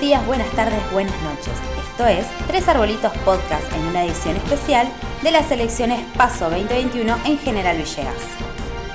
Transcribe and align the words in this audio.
Días, 0.00 0.24
buenas 0.26 0.50
tardes, 0.52 0.80
buenas 0.92 1.14
noches. 1.20 1.52
Esto 1.90 2.06
es 2.06 2.26
Tres 2.46 2.66
Arbolitos 2.68 3.12
Podcast 3.18 3.70
en 3.74 3.82
una 3.82 4.06
edición 4.06 4.34
especial 4.36 4.88
de 5.22 5.30
las 5.30 5.50
elecciones 5.50 6.00
Paso 6.16 6.48
2021 6.48 7.18
en 7.26 7.38
General 7.38 7.76
Villegas. 7.76 8.14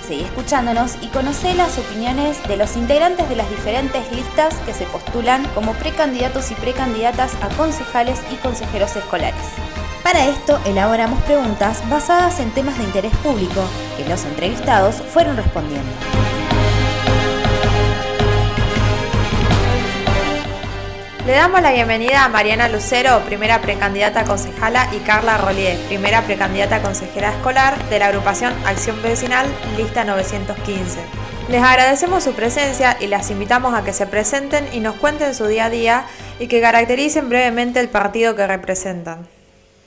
Seguí 0.01 0.23
escuchándonos 0.23 0.95
y 1.03 1.07
conoce 1.09 1.53
las 1.53 1.77
opiniones 1.77 2.41
de 2.47 2.57
los 2.57 2.75
integrantes 2.75 3.29
de 3.29 3.35
las 3.35 3.47
diferentes 3.51 4.11
listas 4.11 4.55
que 4.65 4.73
se 4.73 4.85
postulan 4.85 5.45
como 5.53 5.73
precandidatos 5.73 6.49
y 6.49 6.55
precandidatas 6.55 7.35
a 7.43 7.49
concejales 7.49 8.19
y 8.31 8.37
consejeros 8.37 8.95
escolares. 8.95 9.45
Para 10.01 10.25
esto 10.25 10.59
elaboramos 10.65 11.21
preguntas 11.21 11.87
basadas 11.87 12.39
en 12.39 12.49
temas 12.49 12.79
de 12.79 12.83
interés 12.83 13.15
público 13.17 13.61
que 13.95 14.09
los 14.09 14.25
entrevistados 14.25 14.95
fueron 14.95 15.37
respondiendo. 15.37 15.91
Le 21.25 21.31
damos 21.31 21.59
la 21.63 21.71
bienvenida 21.71 22.23
a 22.23 22.29
Mariana 22.29 22.69
Lucero, 22.69 23.19
primera 23.25 23.59
precandidata 23.59 24.19
a 24.19 24.25
concejala, 24.25 24.87
y 24.93 24.99
Carla 24.99 25.37
Rolier, 25.37 25.75
primera 25.87 26.21
precandidata 26.21 26.83
consejera 26.83 27.31
escolar 27.31 27.83
de 27.89 27.97
la 27.97 28.07
agrupación 28.07 28.53
Acción 28.63 29.01
Vecinal, 29.01 29.47
lista 29.75 30.03
915. 30.03 30.99
Les 31.49 31.63
agradecemos 31.63 32.23
su 32.23 32.33
presencia 32.33 32.95
y 32.99 33.07
las 33.07 33.31
invitamos 33.31 33.73
a 33.73 33.83
que 33.83 33.91
se 33.91 34.05
presenten 34.05 34.67
y 34.71 34.81
nos 34.81 34.97
cuenten 34.97 35.33
su 35.33 35.47
día 35.47 35.65
a 35.65 35.69
día 35.71 36.05
y 36.39 36.45
que 36.45 36.61
caractericen 36.61 37.27
brevemente 37.27 37.79
el 37.79 37.89
partido 37.89 38.35
que 38.35 38.45
representan. 38.45 39.34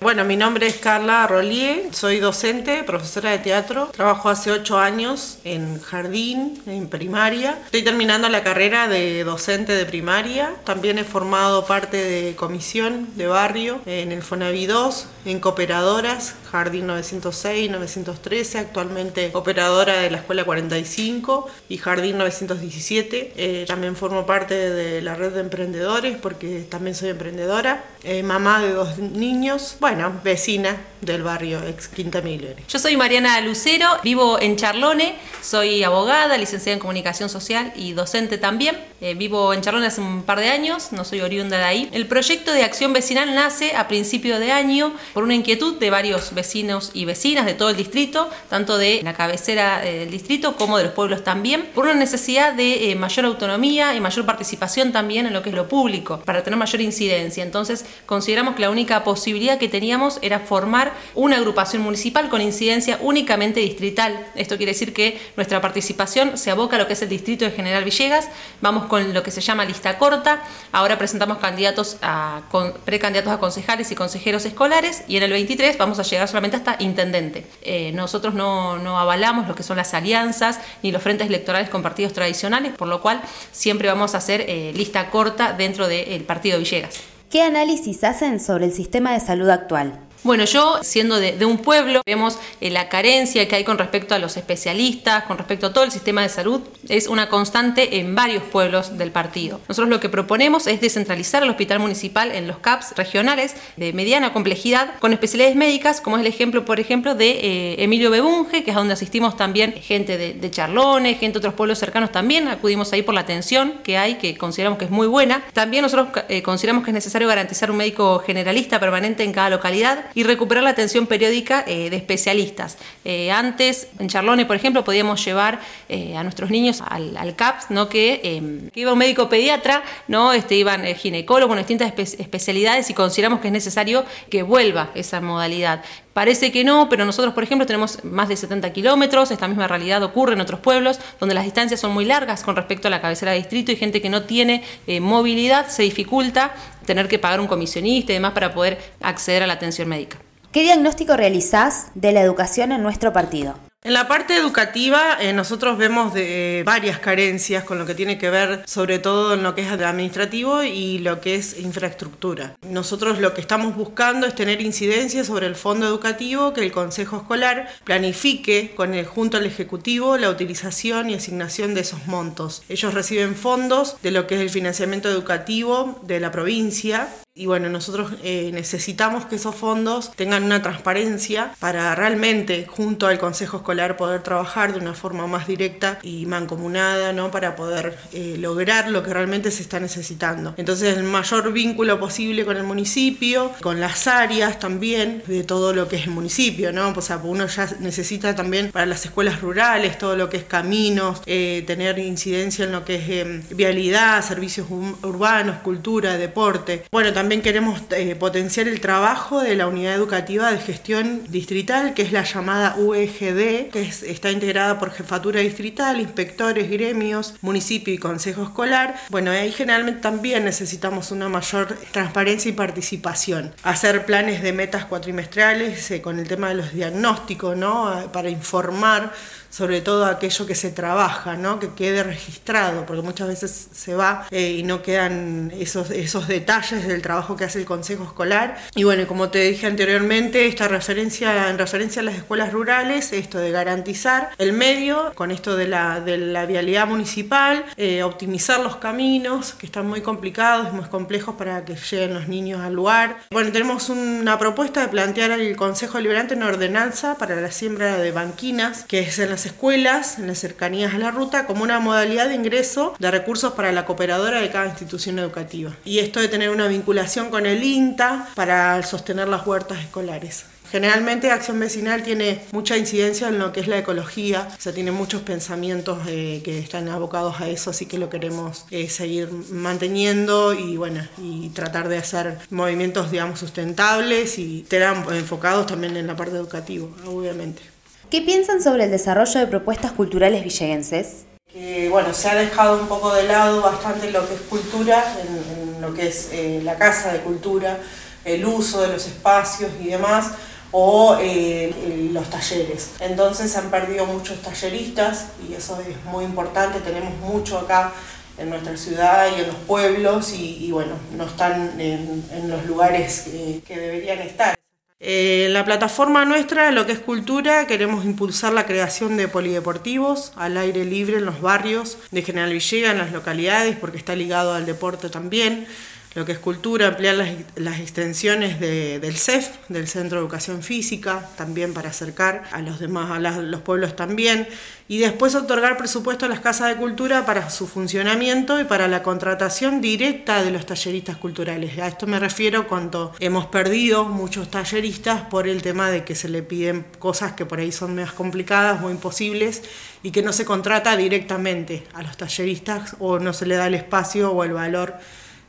Bueno, 0.01 0.25
mi 0.25 0.37
nombre 0.37 0.69
es 0.69 0.77
Carla 0.77 1.27
Rollier, 1.27 1.93
soy 1.93 2.20
docente, 2.20 2.84
profesora 2.84 3.33
de 3.33 3.39
teatro. 3.41 3.87
Trabajo 3.87 4.29
hace 4.29 4.52
ocho 4.52 4.79
años 4.79 5.39
en 5.43 5.80
jardín, 5.80 6.62
en 6.66 6.89
primaria. 6.89 7.59
Estoy 7.65 7.83
terminando 7.83 8.29
la 8.29 8.45
carrera 8.45 8.87
de 8.87 9.25
docente 9.25 9.73
de 9.73 9.84
primaria. 9.87 10.55
También 10.62 10.98
he 10.98 11.05
formado 11.05 11.66
parte 11.66 11.97
de 11.97 12.37
comisión 12.37 13.09
de 13.17 13.27
barrio 13.27 13.81
en 13.87 14.12
el 14.12 14.22
Fonavi 14.22 14.67
2, 14.67 15.09
en 15.29 15.41
cooperadoras, 15.41 16.34
Jardín 16.51 16.87
906, 16.87 17.71
913, 17.71 18.59
actualmente 18.59 19.31
operadora 19.34 19.98
de 19.98 20.11
la 20.11 20.19
Escuela 20.19 20.45
45 20.45 21.48
y 21.69 21.79
Jardín 21.79 22.19
917. 22.19 23.33
Eh, 23.37 23.65
también 23.67 23.97
formo 23.97 24.27
parte 24.27 24.55
de 24.55 25.03
la 25.03 25.15
red 25.15 25.33
de 25.33 25.41
emprendedores 25.41 26.17
porque 26.17 26.67
también 26.69 26.95
soy 26.95 27.11
emprendedora. 27.11 27.84
Eh, 28.03 28.23
mamá 28.23 28.61
de 28.61 28.73
dos 28.73 28.99
niños 28.99 29.77
bueno, 29.81 30.21
vecina 30.25 30.77
del 31.01 31.23
barrio 31.23 31.62
ex 31.65 31.89
Quinta 31.89 32.21
Milenio. 32.21 32.65
Yo 32.69 32.79
soy 32.79 32.97
Mariana 32.97 33.41
Lucero, 33.41 33.87
vivo 34.03 34.41
en 34.41 34.56
Charlone, 34.56 35.17
soy 35.48 35.82
abogada, 35.82 36.36
licenciada 36.36 36.74
en 36.74 36.78
comunicación 36.78 37.30
social 37.30 37.72
y 37.74 37.92
docente 37.92 38.36
también. 38.36 38.77
Eh, 39.00 39.14
vivo 39.14 39.54
en 39.54 39.62
Charlone 39.62 39.86
hace 39.86 40.00
un 40.00 40.22
par 40.24 40.41
de 40.41 40.50
años, 40.50 40.92
no 40.92 41.04
soy 41.04 41.22
oriunda 41.22 41.56
de 41.56 41.64
ahí. 41.64 41.88
El 41.92 42.06
proyecto 42.06 42.52
de 42.52 42.64
acción 42.64 42.92
vecinal 42.92 43.34
nace 43.34 43.74
a 43.74 43.88
principio 43.88 44.41
de 44.41 44.52
año 44.52 44.92
por 45.14 45.22
una 45.22 45.34
inquietud 45.34 45.78
de 45.78 45.88
varios 45.88 46.34
vecinos 46.34 46.91
y 46.92 47.06
vecinas 47.06 47.46
de 47.46 47.54
todo 47.54 47.70
el 47.70 47.76
distrito, 47.76 48.28
tanto 48.50 48.76
de 48.76 49.00
la 49.02 49.14
cabecera 49.14 49.80
del 49.80 50.10
distrito 50.10 50.54
como 50.56 50.76
de 50.76 50.84
los 50.84 50.92
pueblos 50.92 51.24
también, 51.24 51.64
por 51.74 51.84
una 51.84 51.94
necesidad 51.94 52.52
de 52.52 52.91
eh, 52.91 52.94
mayor 52.96 53.24
autonomía 53.24 53.94
y 53.94 54.00
mayor 54.00 54.26
participación 54.26 54.92
también 54.92 55.26
en 55.26 55.32
lo 55.32 55.42
que 55.42 55.48
es 55.48 55.54
lo 55.54 55.66
público, 55.69 56.20
para 56.26 56.42
tener 56.42 56.58
mayor 56.58 56.82
incidencia. 56.82 57.42
Entonces 57.42 57.86
consideramos 58.04 58.54
que 58.54 58.62
la 58.62 58.70
única 58.70 59.02
posibilidad 59.02 59.58
que 59.58 59.69
teníamos 59.69 60.19
era 60.20 60.41
formar 60.41 60.92
una 61.14 61.36
agrupación 61.36 61.80
municipal 61.80 62.28
con 62.28 62.42
incidencia 62.42 62.98
únicamente 63.00 63.60
distrital. 63.60 64.26
Esto 64.34 64.58
quiere 64.58 64.72
decir 64.72 64.92
que 64.92 65.19
nuestra 65.39 65.61
participación 65.61 66.36
se 66.36 66.50
aboca 66.50 66.75
a 66.75 66.81
lo 66.81 66.89
que 66.89 66.94
es 66.94 67.03
el 67.03 67.08
distrito 67.08 67.44
de 67.44 67.53
General 67.53 67.84
Villegas. 67.84 68.28
Vamos 68.61 68.86
con 68.86 69.14
lo 69.14 69.22
que 69.22 69.31
se 69.31 69.41
llama 69.41 69.64
lista 69.64 69.97
corta. 69.97 70.42
Ahora 70.72 70.98
presentamos 70.98 71.39
candidatos 71.39 71.97
a, 72.03 72.42
precandidatos 72.84 73.33
a 73.33 73.39
concejales 73.39 73.92
y 73.92 73.94
consejeros 73.94 74.44
escolares 74.44 75.05
y 75.06 75.16
en 75.16 75.22
el 75.22 75.31
23 75.31 75.78
vamos 75.78 76.00
a 76.00 76.03
llegar 76.03 76.26
solamente 76.26 76.56
hasta 76.56 76.75
intendente. 76.81 77.47
Eh, 77.62 77.93
nosotros 77.93 78.34
no, 78.34 78.99
avalamos 78.99 79.47
lo 79.47 79.54
que 79.54 79.62
son 79.62 79.76
las 79.76 79.94
alianzas 79.94 80.59
ni 80.82 80.91
los 80.91 81.00
frentes 81.00 81.28
electorales 81.28 81.70
con 81.70 81.82
partidos 81.82 82.12
tradicionales, 82.12 82.72
por 82.72 82.88
lo 82.88 83.00
cual 83.00 83.22
siempre 83.53 83.87
vamos 83.87 84.16
a 84.16 84.19
hacer 84.19 84.41
eh, 84.49 84.72
lista 84.75 85.09
corta 85.09 85.53
dentro 85.53 85.87
del 85.87 86.25
partido 86.25 86.59
Villegas. 86.59 86.99
¿Qué 87.31 87.43
análisis 87.43 88.03
hacen 88.03 88.41
sobre 88.41 88.65
el 88.65 88.72
sistema 88.72 89.12
de 89.12 89.20
salud 89.20 89.49
actual? 89.50 90.07
Bueno, 90.25 90.45
yo 90.45 90.81
siendo 90.83 91.21
de, 91.21 91.45
un 91.45 91.59
pueblo, 91.59 92.03
vemos 92.05 92.39
eh, 92.61 92.71
la 92.71 92.89
carencia 92.89 93.47
que 93.47 93.55
hay 93.55 93.65
con 93.65 93.79
respecto 93.79 94.17
a 94.17 94.19
los 94.19 94.37
especialistas, 94.37 95.25
con 95.25 95.39
respecto 95.39 95.69
a 95.69 95.73
todo 95.73 95.84
el 95.84 95.93
sistema 95.93 96.23
de 96.23 96.29
salud, 96.29 96.61
es 96.89 97.06
una 97.06 97.29
constante 97.29 98.01
en 98.01 98.17
varios 98.17 98.43
pueblos 98.43 98.99
del 98.99 99.12
partido. 99.12 99.61
Nosotros 99.69 99.89
lo 99.89 100.01
que 100.01 100.09
proponemos 100.09 100.67
es 100.67 100.81
descentralizar 100.81 101.45
el 101.45 101.51
hospital 101.51 101.79
municipal 101.79 102.33
en 102.33 102.49
los 102.49 102.59
CAPS 102.59 102.97
regionales 102.97 103.55
de 103.77 103.93
mediana 103.93 104.33
complejidad 104.33 104.99
con 104.99 105.12
especialidades 105.12 105.56
médicas, 105.56 106.01
como 106.01 106.17
es 106.17 106.23
el 106.23 106.27
ejemplo, 106.27 106.65
por 106.65 106.81
ejemplo, 106.81 107.15
de 107.15 107.31
eh, 107.31 107.85
Emilio 107.85 108.11
Bebunge, 108.11 108.65
que 108.65 108.71
es 108.71 108.77
donde 108.77 108.95
asistimos 108.95 109.37
también 109.37 109.73
gente 109.75 110.19
de, 110.19 110.50
Charlones, 110.50 111.19
gente 111.19 111.35
de 111.35 111.39
otros 111.39 111.55
pueblos 111.55 111.79
cercanos 111.79 112.11
también, 112.11 112.49
acudimos 112.49 112.93
ahí 112.93 113.03
por 113.03 113.15
la 113.15 113.21
atención 113.21 113.75
que 113.85 113.97
hay, 113.99 114.17
que 114.17 114.37
consideramos 114.37 114.79
que 114.79 114.87
es 114.87 114.91
muy 114.91 115.06
buena. 115.06 115.45
También 115.53 115.83
nosotros 115.83 116.09
eh, 116.29 116.43
consideramos 116.43 116.85
que 116.85 116.91
es 116.91 116.95
necesario 116.95 117.29
garantizar 117.29 117.71
un 117.71 117.77
médico 117.77 118.19
generalista 118.27 118.81
permanente 118.81 119.23
en 119.23 119.33
cada 119.33 119.50
localidad 119.50 120.06
y 120.14 120.22
recuperar 120.22 120.64
la 120.64 120.70
atención 120.70 121.06
periódica 121.06 121.64
eh, 121.66 121.91
de 121.91 121.96
especialistas. 121.96 122.78
Eh, 123.04 123.30
antes, 123.30 123.88
en 123.98 124.08
Charlone, 124.08 124.46
por 124.46 124.56
ejemplo, 124.56 124.84
podíamos 124.84 125.24
llevar 125.24 125.60
eh, 125.88 126.16
a 126.16 126.22
nuestros 126.22 126.50
niños 126.50 126.82
al, 126.86 127.34
CAPS, 127.36 127.70
¿no? 127.70 127.88
Que, 127.88 128.70
iba 128.74 128.92
un 128.92 128.98
médico 128.98 129.28
pediatra, 129.28 129.82
¿no? 130.08 130.32
este, 130.32 130.54
iban 130.54 130.84
ginecólogos, 130.94 131.56
distintas 131.56 131.92
especialidades 131.96 132.91
y 132.91 132.94
consideramos 132.94 133.41
que 133.41 133.48
es 133.48 133.52
necesario 133.52 134.04
que 134.30 134.42
vuelva 134.42 134.91
esa 134.94 135.20
modalidad. 135.20 135.82
Parece 136.19 136.51
que 136.51 136.65
no, 136.65 136.89
pero 136.89 137.05
nosotros, 137.05 137.33
por 137.33 137.45
ejemplo, 137.45 137.65
tenemos 137.65 138.03
más 138.03 138.29
de 138.29 138.34
70 138.34 138.73
kilómetros. 138.73 139.31
Esta 139.31 139.47
misma 139.47 139.69
realidad 139.69 140.03
ocurre 140.03 140.33
en 140.33 140.41
otros 140.41 140.59
pueblos 140.59 140.99
donde 141.21 141.33
las 141.33 141.45
distancias 141.45 141.79
son 141.79 141.93
muy 141.93 142.05
largas 142.05 142.43
con 142.43 142.56
respecto 142.56 142.89
a 142.89 142.91
la 142.91 143.01
cabecera 143.01 143.31
de 143.31 143.39
distrito 143.39 143.71
y 143.71 143.77
gente 143.77 144.03
que 144.03 144.11
no 144.11 144.25
tiene 144.25 144.65
movilidad 145.01 145.69
se 145.69 145.84
dificulta 145.84 146.56
tener 146.84 147.06
que 147.06 147.21
pagar 147.21 147.39
un 147.39 147.47
comisionista 147.47 148.11
y 148.11 148.17
demás 148.17 148.33
para 148.33 148.53
poder 148.53 148.81
acceder 149.01 149.45
a 149.45 149.47
la 149.47 149.53
atención 149.53 149.87
médica. 149.87 150.19
¿Qué 150.51 150.62
diagnóstico 150.62 151.17
realizás 151.17 151.93
de 151.95 152.11
la 152.11 152.21
educación 152.21 152.73
en 152.73 152.83
nuestro 152.83 153.12
partido? 153.12 153.55
En 153.84 153.93
la 153.93 154.09
parte 154.09 154.37
educativa 154.37 155.19
eh, 155.21 155.33
nosotros 155.33 155.78
vemos 155.78 156.12
de, 156.12 156.65
varias 156.66 156.99
carencias 156.99 157.62
con 157.62 157.78
lo 157.78 157.87
que 157.87 157.94
tiene 157.94 158.19
que 158.19 158.28
ver 158.28 158.65
sobre 158.66 158.99
todo 158.99 159.34
en 159.34 159.44
lo 159.44 159.55
que 159.55 159.62
es 159.62 159.71
administrativo 159.71 160.65
y 160.65 160.99
lo 160.99 161.21
que 161.21 161.37
es 161.37 161.61
infraestructura. 161.61 162.56
Nosotros 162.62 163.21
lo 163.21 163.34
que 163.34 163.41
estamos 163.41 163.77
buscando 163.77 164.27
es 164.27 164.34
tener 164.34 164.61
incidencia 164.62 165.22
sobre 165.22 165.47
el 165.47 165.55
fondo 165.55 165.87
educativo, 165.87 166.53
que 166.53 166.65
el 166.65 166.72
Consejo 166.72 167.19
Escolar 167.19 167.69
planifique 167.84 168.72
con 168.75 168.94
el, 168.94 169.06
junto 169.06 169.37
al 169.37 169.47
Ejecutivo 169.47 170.17
la 170.17 170.31
utilización 170.31 171.09
y 171.09 171.15
asignación 171.15 171.75
de 171.75 171.83
esos 171.83 172.09
montos. 172.09 172.65
Ellos 172.69 172.94
reciben 172.94 173.37
fondos 173.37 173.97
de 174.03 174.11
lo 174.11 174.27
que 174.27 174.34
es 174.34 174.41
el 174.41 174.50
financiamiento 174.50 175.09
educativo 175.09 176.00
de 176.03 176.19
la 176.19 176.33
provincia 176.33 177.09
y 177.33 177.47
bueno, 177.47 177.69
nosotros 177.69 178.15
eh, 178.25 178.50
necesitamos 178.53 179.27
que 179.27 179.37
esos 179.37 179.55
fondos 179.55 180.11
tengan 180.17 180.43
una 180.43 180.61
transparencia 180.61 181.55
para 181.61 181.94
realmente 181.94 182.67
junto 182.67 183.06
al 183.06 183.21
Consejo 183.21 183.59
Escolar 183.59 183.68
poder 183.97 184.23
trabajar 184.23 184.73
de 184.73 184.79
una 184.79 184.95
forma 184.95 185.27
más 185.27 185.47
directa 185.47 185.99
y 186.03 186.27
mancomunada, 186.27 187.12
¿no? 187.12 187.31
Para 187.31 187.56
poder 187.56 187.97
eh, 188.12 188.37
lograr 188.39 188.91
lo 188.91 189.03
que 189.03 189.12
realmente 189.12 189.51
se 189.51 189.62
está 189.62 189.81
necesitando. 189.81 190.55
Entonces 190.56 190.97
el 190.97 191.05
mayor 191.05 191.53
vínculo 191.53 191.99
posible 191.99 192.45
con 192.45 192.56
el 192.56 192.65
municipio, 192.65 193.53
con 193.61 193.81
las 193.81 194.06
áreas 194.06 194.59
también 194.59 195.23
de 195.27 195.45
todo 195.45 195.73
lo 195.73 195.89
que 195.89 195.97
es 195.97 196.05
el 196.05 196.11
municipio, 196.11 196.73
¿no? 196.73 196.93
O 196.97 197.03
sea, 197.03 197.19
uno 197.23 197.47
ya 197.47 197.69
necesita 197.81 198.34
también 198.34 198.71
para 198.71 198.87
las 198.87 199.05
escuelas 199.05 199.41
rurales 199.41 199.99
todo 199.99 200.17
lo 200.17 200.29
que 200.29 200.39
es 200.39 200.45
caminos, 200.45 201.23
eh, 201.27 201.65
tener 201.67 201.99
incidencia 201.99 202.65
en 202.65 202.73
lo 202.73 202.85
que 202.85 203.21
es 203.21 203.56
vialidad, 203.56 204.25
servicios 204.25 204.67
urbanos, 204.71 205.59
cultura, 205.62 206.17
deporte. 206.17 206.85
Bueno, 206.91 207.12
también 207.12 207.43
queremos 207.43 207.81
eh, 207.91 208.17
potenciar 208.17 208.69
el 208.69 208.81
trabajo 208.81 209.41
de 209.41 209.56
la 209.56 209.67
unidad 209.67 209.94
educativa 209.94 210.50
de 210.50 210.59
gestión 210.59 211.23
distrital, 211.29 211.94
que 211.94 212.03
es 212.03 212.12
la 212.12 212.25
llamada 212.25 212.76
UEGD, 212.76 213.57
que 213.66 213.82
está 213.82 214.31
integrada 214.31 214.78
por 214.78 214.93
jefatura 214.93 215.40
distrital, 215.40 216.00
inspectores, 216.00 216.70
gremios, 216.70 217.34
municipio 217.40 217.93
y 217.93 217.99
consejo 217.99 218.44
escolar. 218.44 218.94
Bueno, 219.10 219.31
ahí 219.31 219.52
generalmente 219.52 220.00
también 220.00 220.44
necesitamos 220.44 221.10
una 221.10 221.28
mayor 221.28 221.76
transparencia 221.93 222.49
y 222.49 222.52
participación. 222.52 223.55
Hacer 223.62 224.06
planes 224.06 224.43
de 224.43 224.52
metas 224.52 224.84
cuatrimestrales 224.84 225.90
eh, 225.90 226.00
con 226.00 226.19
el 226.19 226.28
tema 226.28 226.49
de 226.49 226.55
los 226.55 226.72
diagnósticos, 226.72 227.56
¿no? 227.56 228.10
Para 228.12 228.31
informar 228.31 229.12
sobre 229.50 229.81
todo 229.81 230.06
aquello 230.06 230.47
que 230.47 230.55
se 230.55 230.71
trabaja, 230.71 231.37
¿no? 231.37 231.59
que 231.59 231.71
quede 231.75 232.03
registrado, 232.03 232.87
porque 232.87 233.03
muchas 233.03 233.29
veces 233.29 233.69
se 233.73 233.95
va 233.95 234.27
eh, 234.31 234.53
y 234.59 234.62
no 234.62 234.83
quedan 234.83 235.53
esos, 235.59 235.91
esos 235.91 236.29
detalles 236.29 236.87
del 236.87 237.03
trabajo 237.03 237.37
que 237.37 237.45
hace 237.45 237.59
el 237.59 237.65
Consejo 237.65 238.05
Escolar. 238.05 238.56
Y 238.75 238.85
bueno, 238.85 239.06
como 239.06 239.31
te 239.31 239.41
dije 239.41 239.67
anteriormente, 239.67 240.47
esta 240.47 240.69
referencia 240.69 241.49
en 241.50 241.59
referencia 241.59 242.03
a 242.03 242.05
las 242.05 242.17
escuelas 242.17 242.53
rurales, 242.53 243.12
esto 243.12 243.39
de 243.39 243.50
garantizar 243.50 244.31
el 244.39 244.53
medio, 244.53 245.12
con 245.15 245.31
esto 245.31 245.56
de 245.56 245.69
la, 245.69 246.00
de 246.00 246.19
la 246.19 246.47
vialidad 246.47 246.87
municipal, 246.87 247.65
eh, 247.77 248.03
optimizar 248.03 248.61
los 248.61 248.77
caminos, 248.77 249.55
que 249.55 249.67
están 249.67 249.87
muy 249.87 250.00
complicados, 250.03 250.73
muy 250.73 250.85
complejos 250.87 251.35
para 251.37 251.65
que 251.65 251.75
lleguen 251.75 252.15
los 252.15 252.29
niños 252.29 252.61
al 252.61 252.75
lugar. 252.75 253.19
Bueno, 253.31 253.53
tenemos 253.53 253.89
una 253.89 254.39
propuesta 254.39 254.83
de 254.83 254.89
plantear 254.89 255.33
al 255.33 255.56
Consejo 255.56 256.00
Liberante 256.00 256.35
una 256.35 256.47
ordenanza 256.49 257.17
para 257.17 257.37
la 257.41 257.50
siembra 257.50 257.99
de 257.99 258.12
banquinas, 258.12 258.85
que 258.85 259.00
es 259.00 259.19
en 259.19 259.31
las 259.38 259.46
escuelas, 259.46 260.19
en 260.19 260.26
las 260.26 260.40
cercanías 260.40 260.94
a 260.94 260.99
la 260.99 261.12
ruta, 261.12 261.46
como 261.46 261.62
una 261.62 261.79
modalidad 261.79 262.26
de 262.26 262.35
ingreso 262.35 262.94
de 262.99 263.08
recursos 263.08 263.52
para 263.52 263.70
la 263.70 263.85
cooperadora 263.85 264.40
de 264.40 264.50
cada 264.50 264.67
institución 264.67 265.17
educativa. 265.20 265.76
Y 265.85 266.00
esto 266.00 266.19
de 266.19 266.26
tener 266.26 266.50
una 266.50 266.67
vinculación 266.67 267.31
con 267.31 267.46
el 267.46 267.62
INTA 267.62 268.31
para 268.35 268.82
sostener 268.82 269.29
las 269.29 269.46
huertas 269.46 269.79
escolares. 269.79 270.44
Generalmente 270.73 271.31
Acción 271.31 271.61
Vecinal 271.61 272.02
tiene 272.02 272.43
mucha 272.50 272.76
incidencia 272.76 273.29
en 273.29 273.38
lo 273.38 273.52
que 273.52 273.61
es 273.61 273.69
la 273.69 273.79
ecología, 273.79 274.49
o 274.58 274.61
sea, 274.61 274.73
tiene 274.73 274.90
muchos 274.90 275.23
pensamientos 275.23 276.00
eh, 276.08 276.43
que 276.44 276.58
están 276.58 276.88
abocados 276.88 277.40
a 277.40 277.49
eso, 277.49 277.70
así 277.70 277.87
que 277.87 277.96
lo 277.96 278.11
queremos 278.11 278.67
eh, 278.73 278.88
seguir 278.88 279.31
manteniendo 279.52 280.52
y 280.52 280.76
bueno, 280.76 281.06
y 281.17 281.50
tratar 281.50 281.88
de 281.88 281.99
hacer 281.99 282.38
movimientos, 282.50 283.12
digamos, 283.12 283.38
sustentables 283.38 284.37
y 284.40 284.67
enfocados 285.12 285.67
también 285.67 285.96
en 285.96 286.08
la 286.08 286.17
parte 286.17 286.35
educativa, 286.35 286.88
obviamente. 287.06 287.77
¿Qué 288.10 288.22
piensan 288.22 288.62
sobre 288.62 288.84
el 288.84 288.90
desarrollo 288.90 289.38
de 289.38 289.46
propuestas 289.46 289.93
culturales 289.93 290.43
villegenses? 290.43 291.26
Que 291.52 291.90
bueno, 291.90 292.14
se 292.14 292.31
ha 292.31 292.37
dejado 292.37 292.81
un 292.81 292.88
poco 292.88 293.12
de 293.12 293.25
lado 293.25 293.60
bastante 293.60 294.10
lo 294.10 294.26
que 294.26 294.34
es 294.34 294.40
cultura, 294.43 295.05
en, 295.20 295.82
lo 295.82 295.93
que 295.93 296.08
es 296.08 296.31
eh, 296.32 296.62
la 296.64 296.76
casa 296.76 297.12
de 297.12 297.20
cultura, 297.20 297.78
el 298.25 298.46
uso 298.46 298.81
de 298.81 298.88
los 298.88 299.06
espacios 299.06 299.70
y 299.78 299.88
demás 299.88 300.31
o 300.72 301.19
eh, 301.20 302.10
los 302.12 302.31
talleres. 302.31 302.93
Entonces 303.00 303.52
se 303.52 303.58
han 303.58 303.70
perdido 303.70 304.06
muchos 304.06 304.40
talleristas 304.40 305.26
y 305.46 305.52
eso 305.52 305.78
es 305.81 306.02
muy 306.06 306.25
importante, 306.25 306.81
tenemos 306.81 307.14
mucho 307.19 307.58
acá 307.58 307.93
en 308.38 308.49
nuestra 308.49 308.75
ciudad 308.78 309.26
y 309.37 309.40
en 309.43 309.49
los 309.49 309.56
pueblos 309.56 310.32
y, 310.32 310.70
bueno, 310.72 310.94
no 311.14 311.25
están 311.25 311.78
en, 311.78 312.25
los 312.49 312.64
lugares 312.64 313.26
que, 313.66 313.76
deberían 313.76 314.20
estar. 314.20 314.57
Eh, 315.00 315.47
la 315.50 315.65
plataforma 315.65 316.25
nuestra, 316.25 316.73
lo 316.73 316.85
que 316.85 316.91
es 316.93 316.99
cultura, 316.99 317.69
queremos 317.69 318.05
impulsar 318.05 318.53
la 318.53 318.67
creación 318.67 319.17
de 319.17 319.29
polideportivos 319.29 320.33
al 320.35 320.56
aire 320.56 320.85
libre 320.85 321.19
en 321.19 321.25
los 321.25 321.41
barrios 321.41 321.99
de 322.11 322.23
General 322.23 322.53
Villegas, 322.53 322.93
en 322.93 322.99
las 322.99 323.12
localidades, 323.12 323.77
porque 323.77 323.99
está 323.99 324.17
ligado 324.17 324.55
al 324.55 324.67
deporte 324.67 325.09
también 325.09 325.69
lo 326.14 326.25
que 326.25 326.32
es 326.32 326.38
cultura, 326.38 326.88
ampliar 326.88 327.16
las, 327.56 327.81
extensiones 327.81 328.58
del 328.58 329.16
CEF, 329.16 329.49
del 329.69 329.87
Centro 329.87 330.19
de 330.19 330.25
Educación 330.25 330.62
Física, 330.62 331.28
también 331.37 331.75
para 331.75 331.90
acercar 331.90 332.44
a 332.50 332.60
los 332.60 332.78
demás, 332.78 333.10
a 333.10 333.19
los 333.40 333.60
pueblos 333.60 333.94
también, 333.94 334.49
y 334.88 334.99
después 334.99 335.34
otorgar 335.34 335.76
presupuesto 335.76 336.26
a 336.26 336.28
las 336.28 336.40
casas 336.40 336.69
de 336.69 336.76
cultura 336.76 337.26
para 337.26 337.50
su 337.50 337.66
funcionamiento 337.66 338.58
y 338.58 338.64
para 338.64 338.88
la 338.88 339.02
contratación 339.02 339.81
directa 339.81 340.43
de 340.43 340.50
los 340.50 340.64
talleristas 340.64 341.19
culturales. 341.19 341.78
A 341.78 341.88
esto 341.88 342.06
me 342.06 342.19
refiero 342.19 342.66
cuando 342.66 343.14
hemos 343.20 343.46
perdido 343.46 344.06
muchos 344.06 344.50
talleristas 344.50 345.22
por 345.22 345.46
el 345.46 345.61
tema 345.61 345.90
de 345.90 346.04
que 346.04 346.14
se 346.14 346.28
le 346.28 346.43
piden 346.43 346.87
cosas 346.99 347.32
que 347.32 347.44
por 347.44 347.61
ahí 347.61 347.70
son 347.70 347.94
más 347.94 348.12
complicadas 348.12 348.82
o 348.82 348.90
imposibles 348.90 349.62
y 350.02 350.11
que 350.11 350.22
no 350.22 350.32
se 350.32 350.46
contrata 350.46 350.96
directamente 350.96 351.87
a 351.93 352.02
los 352.02 352.16
talleristas 352.16 352.96
o 352.99 353.19
no 353.19 353.32
se 353.34 353.46
le 353.46 353.56
da 353.56 353.66
el 353.66 353.75
espacio 353.75 354.32
o 354.32 354.43
el 354.44 354.52
valor 354.52 354.94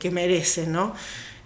que 0.00 0.10
merece, 0.10 0.66
¿no? 0.66 0.94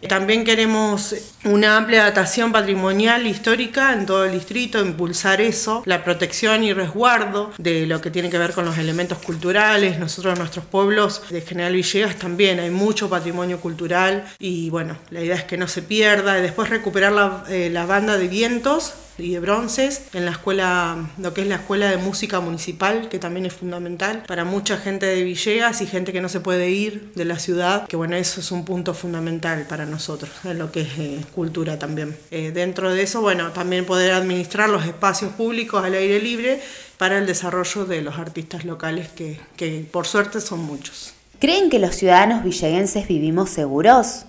También 0.09 0.45
queremos 0.45 1.15
una 1.45 1.77
amplia 1.77 2.05
datación 2.05 2.53
patrimonial 2.53 3.27
histórica 3.27 3.93
en 3.95 4.07
todo 4.07 4.25
el 4.25 4.33
distrito, 4.33 4.81
impulsar 4.81 5.41
eso, 5.41 5.83
la 5.87 6.05
protección 6.05 6.63
y 6.63 6.73
resguardo 6.73 7.53
de 7.59 7.87
lo 7.87 8.01
que 8.01 8.11
tiene 8.11 8.29
que 8.29 8.39
ver 8.39 8.53
con 8.53 8.65
los 8.65 8.77
elementos 8.77 9.19
culturales. 9.19 9.99
Nosotros, 9.99 10.39
nuestros 10.39 10.65
pueblos 10.67 11.23
de 11.31 11.41
General 11.41 11.73
Villegas 11.73 12.17
también 12.17 12.61
hay 12.61 12.71
mucho 12.71 13.09
patrimonio 13.09 13.61
cultural 13.61 14.25
y 14.39 14.69
bueno, 14.71 14.99
la 15.11 15.23
idea 15.23 15.37
es 15.37 15.45
que 15.45 15.57
no 15.57 15.69
se 15.69 15.83
pierda 15.83 16.39
y 16.39 16.43
después 16.43 16.69
recuperar 16.69 17.13
la, 17.13 17.45
eh, 17.49 17.71
la 17.71 17.87
banda 17.87 18.19
de 18.19 18.29
vientos 18.29 18.95
y 19.19 19.33
de 19.33 19.41
bronces 19.41 20.03
en 20.13 20.25
la 20.25 20.33
escuela, 20.33 21.11
lo 21.19 21.35
que 21.35 21.43
es 21.43 21.47
la 21.47 21.57
escuela 21.57 21.91
de 21.91 21.97
música 21.97 22.41
municipal, 22.41 23.09
que 23.09 23.19
también 23.19 23.47
es 23.47 23.53
fundamental 23.53 24.25
para 24.27 24.45
mucha 24.45 24.77
gente 24.77 25.07
de 25.07 25.23
Villegas 25.23 25.81
y 25.81 25.87
gente 25.87 26.13
que 26.13 26.21
no 26.21 26.29
se 26.29 26.41
puede 26.41 26.71
ir 26.71 27.13
de 27.15 27.25
la 27.25 27.39
ciudad, 27.39 27.87
que 27.87 27.97
bueno, 27.97 28.17
eso 28.17 28.41
es 28.41 28.51
un 28.51 28.65
punto 28.65 28.95
fundamental 28.95 29.67
para 29.69 29.87
nosotros, 29.87 30.31
en 30.45 30.59
lo 30.59 30.73
que 30.73 30.83
es 30.83 30.99
eh, 30.99 31.21
cultura 31.35 31.79
también. 31.79 32.17
Eh, 32.31 32.51
dentro 32.53 32.93
de 32.93 33.03
eso, 33.03 33.21
bueno, 33.21 33.53
también 33.53 33.85
poder 33.85 34.13
administrar 34.13 34.69
los 34.69 34.85
espacios 34.85 35.33
públicos 35.33 35.85
al 35.85 35.95
aire 35.95 36.21
libre 36.21 36.61
para 36.99 37.19
el 37.19 37.27
desarrollo 37.27 37.85
de 37.85 38.03
los 38.03 38.19
artistas 38.19 38.65
locales, 38.65 39.09
que, 39.09 39.39
que 39.57 39.87
por 39.91 40.07
suerte 40.07 40.41
son 40.41 40.61
muchos. 40.61 41.15
¿Creen 41.39 41.69
que 41.69 41.79
los 41.79 41.95
ciudadanos 41.95 42.43
villeguenses 42.43 43.07
vivimos 43.07 43.51
seguros? 43.51 44.25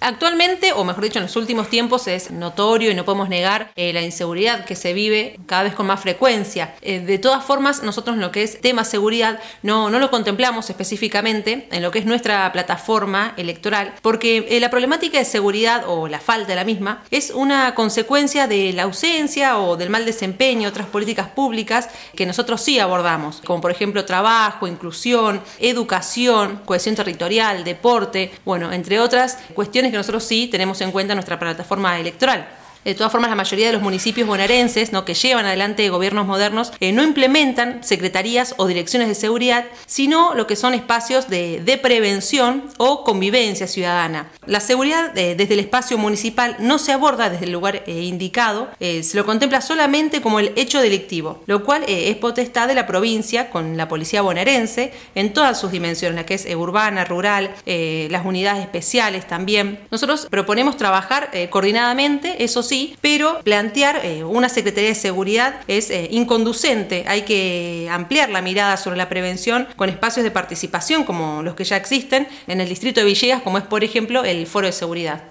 Actualmente, 0.00 0.72
o 0.72 0.84
mejor 0.84 1.04
dicho, 1.04 1.18
en 1.18 1.24
los 1.24 1.36
últimos 1.36 1.68
tiempos 1.68 2.06
es 2.06 2.30
notorio 2.30 2.90
y 2.90 2.94
no 2.94 3.04
podemos 3.04 3.28
negar 3.28 3.72
eh, 3.74 3.92
la 3.92 4.02
inseguridad 4.02 4.64
que 4.64 4.76
se 4.76 4.92
vive 4.92 5.38
cada 5.46 5.64
vez 5.64 5.74
con 5.74 5.86
más 5.86 6.00
frecuencia. 6.00 6.74
Eh, 6.82 7.00
de 7.00 7.18
todas 7.18 7.44
formas, 7.44 7.82
nosotros 7.82 8.14
en 8.14 8.20
lo 8.20 8.30
que 8.30 8.42
es 8.42 8.60
tema 8.60 8.84
seguridad 8.84 9.40
no, 9.62 9.90
no 9.90 9.98
lo 9.98 10.10
contemplamos 10.10 10.70
específicamente 10.70 11.68
en 11.70 11.82
lo 11.82 11.90
que 11.90 11.98
es 11.98 12.06
nuestra 12.06 12.50
plataforma 12.52 13.34
electoral, 13.36 13.94
porque 14.02 14.46
eh, 14.48 14.60
la 14.60 14.70
problemática 14.70 15.18
de 15.18 15.24
seguridad 15.24 15.84
o 15.86 16.08
la 16.08 16.20
falta 16.20 16.48
de 16.48 16.56
la 16.56 16.64
misma 16.64 17.02
es 17.10 17.30
una 17.30 17.74
consecuencia 17.74 18.46
de 18.46 18.72
la 18.72 18.84
ausencia 18.84 19.58
o 19.58 19.76
del 19.76 19.90
mal 19.90 20.04
desempeño 20.04 20.62
de 20.62 20.68
otras 20.68 20.86
políticas 20.86 21.28
públicas 21.28 21.88
que 22.14 22.26
nosotros 22.26 22.60
sí 22.60 22.78
abordamos, 22.78 23.40
como 23.44 23.60
por 23.60 23.70
ejemplo 23.70 24.04
trabajo, 24.04 24.66
inclusión, 24.66 25.40
educación, 25.58 26.60
cohesión 26.64 26.94
territorial, 26.94 27.64
deporte, 27.64 28.30
bueno, 28.44 28.72
entre 28.72 29.00
otras 29.00 29.38
cuestiones 29.54 29.87
que 29.90 29.96
nosotros 29.96 30.24
sí 30.24 30.48
tenemos 30.50 30.80
en 30.80 30.90
cuenta 30.92 31.12
en 31.12 31.16
nuestra 31.16 31.38
plataforma 31.38 31.98
electoral. 31.98 32.48
De 32.88 32.94
todas 32.94 33.12
formas, 33.12 33.28
la 33.28 33.36
mayoría 33.36 33.66
de 33.66 33.74
los 33.74 33.82
municipios 33.82 34.26
bonaerenses 34.26 34.92
¿no? 34.92 35.04
que 35.04 35.12
llevan 35.12 35.44
adelante 35.44 35.90
gobiernos 35.90 36.26
modernos 36.26 36.72
eh, 36.80 36.90
no 36.90 37.02
implementan 37.02 37.84
secretarías 37.84 38.54
o 38.56 38.66
direcciones 38.66 39.08
de 39.08 39.14
seguridad, 39.14 39.66
sino 39.84 40.32
lo 40.32 40.46
que 40.46 40.56
son 40.56 40.72
espacios 40.72 41.28
de, 41.28 41.80
prevención 41.82 42.64
o 42.78 43.04
convivencia 43.04 43.66
ciudadana. 43.66 44.30
La 44.46 44.60
seguridad 44.60 45.16
eh, 45.18 45.34
desde 45.34 45.52
el 45.52 45.60
espacio 45.60 45.98
municipal 45.98 46.56
no 46.60 46.78
se 46.78 46.92
aborda 46.92 47.28
desde 47.28 47.44
el 47.44 47.52
lugar 47.52 47.82
eh, 47.86 48.04
indicado, 48.04 48.70
se 48.80 49.10
lo 49.12 49.26
contempla 49.26 49.60
solamente 49.60 50.22
como 50.22 50.40
el 50.40 50.52
hecho 50.56 50.80
delictivo, 50.80 51.42
lo 51.44 51.64
cual 51.64 51.84
es 51.86 52.16
potestad 52.16 52.68
de 52.68 52.74
la 52.74 52.86
provincia 52.86 53.50
con 53.50 53.76
la 53.76 53.86
policía 53.86 54.22
bonaerense 54.22 54.94
en 55.14 55.34
todas 55.34 55.60
sus 55.60 55.72
dimensiones, 55.72 56.16
la 56.16 56.24
que 56.24 56.34
es 56.34 56.46
urbana, 56.54 57.04
rural, 57.04 57.54
las 57.66 58.24
unidades 58.24 58.62
especiales 58.62 59.26
también. 59.26 59.80
Nosotros 59.90 60.26
proponemos 60.30 60.76
trabajar 60.76 61.30
coordinadamente, 61.50 62.42
eso 62.42 62.62
sí, 62.62 62.77
pero 63.00 63.40
plantear 63.42 64.00
eh, 64.04 64.24
una 64.24 64.48
Secretaría 64.48 64.90
de 64.90 64.94
Seguridad 64.94 65.54
es 65.68 65.90
eh, 65.90 66.08
inconducente. 66.10 67.04
Hay 67.06 67.22
que 67.22 67.88
ampliar 67.90 68.30
la 68.30 68.42
mirada 68.42 68.76
sobre 68.76 68.96
la 68.96 69.08
prevención 69.08 69.66
con 69.76 69.88
espacios 69.88 70.24
de 70.24 70.30
participación 70.30 71.04
como 71.04 71.42
los 71.42 71.54
que 71.54 71.64
ya 71.64 71.76
existen 71.76 72.28
en 72.46 72.60
el 72.60 72.68
distrito 72.68 73.00
de 73.00 73.06
Villegas, 73.06 73.42
como 73.42 73.58
es 73.58 73.64
por 73.64 73.84
ejemplo 73.84 74.24
el 74.24 74.46
Foro 74.46 74.66
de 74.66 74.72
Seguridad. 74.72 75.22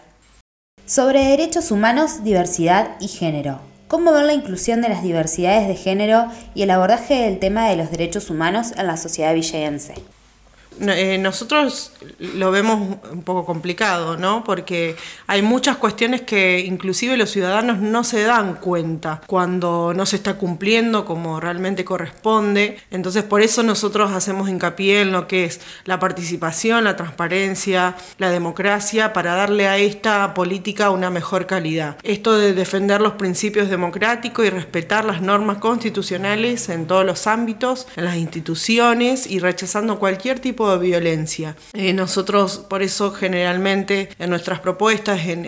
Sobre 0.86 1.26
derechos 1.26 1.72
humanos, 1.72 2.24
diversidad 2.24 2.96
y 3.00 3.08
género. 3.08 3.60
¿Cómo 3.88 4.12
ver 4.12 4.26
la 4.26 4.34
inclusión 4.34 4.82
de 4.82 4.90
las 4.90 5.02
diversidades 5.02 5.68
de 5.68 5.76
género 5.76 6.28
y 6.54 6.64
el 6.64 6.72
abordaje 6.72 7.16
del 7.16 7.40
tema 7.40 7.70
de 7.70 7.78
los 7.78 7.90
derechos 7.90 8.30
humanos 8.30 8.74
en 8.78 8.88
la 8.88 8.98
sociedad 8.98 9.34
villegense? 9.34 9.96
Eh, 10.82 11.18
nosotros 11.18 11.92
lo 12.20 12.52
vemos 12.52 12.98
un 13.12 13.24
poco 13.24 13.46
complicado, 13.46 14.18
¿no? 14.18 14.44
Porque 14.44 14.96
hay 15.26 15.42
muchas 15.42 15.78
cuestiones 15.78 16.22
que 16.22 16.60
inclusive 16.60 17.18
los 17.18 17.32
ciudadanos 17.32 17.80
no 17.80 18.04
se 18.04 18.24
dan 18.24 18.56
cuenta 18.56 19.22
cuando 19.28 19.94
no 19.96 20.06
se 20.06 20.18
está 20.18 20.38
cumpliendo 20.38 21.06
como 21.06 21.40
realmente 21.40 21.84
corresponde. 21.84 22.80
Entonces 22.92 23.24
por 23.24 23.42
eso 23.42 23.64
nosotros 23.64 24.12
hacemos 24.12 24.50
hincapié 24.50 25.02
en 25.02 25.12
lo 25.12 25.28
que 25.28 25.46
es 25.46 25.62
la 25.86 26.00
participación, 26.00 26.84
la 26.84 26.96
transparencia, 26.96 27.96
la 28.18 28.30
democracia, 28.30 29.14
para 29.14 29.36
darle 29.36 29.68
a 29.68 29.78
esta 29.78 30.34
política 30.34 30.90
una 30.90 31.10
mejor 31.10 31.46
calidad. 31.46 31.98
Esto 32.04 32.38
de 32.38 32.54
defender 32.54 33.02
los 33.02 33.14
principios 33.14 33.70
democráticos 33.70 34.46
y 34.46 34.50
respetar 34.50 35.06
las 35.06 35.22
normas 35.22 35.58
constitucionales 35.58 36.70
en 36.70 36.88
todos 36.88 37.06
los 37.06 37.28
ámbitos, 37.28 37.88
en 37.96 38.06
las 38.06 38.18
instituciones 38.18 39.28
y 39.28 39.40
rechazando 39.40 40.00
cualquier 40.00 40.40
tipo 40.40 40.67
de 40.72 40.80
violencia. 40.80 41.56
Eh, 41.74 41.94
nosotros 41.94 42.58
por 42.70 42.82
eso 42.82 43.12
generalmente 43.12 44.10
en 44.20 44.30
nuestras 44.30 44.60
propuestas, 44.60 45.28
en, 45.28 45.48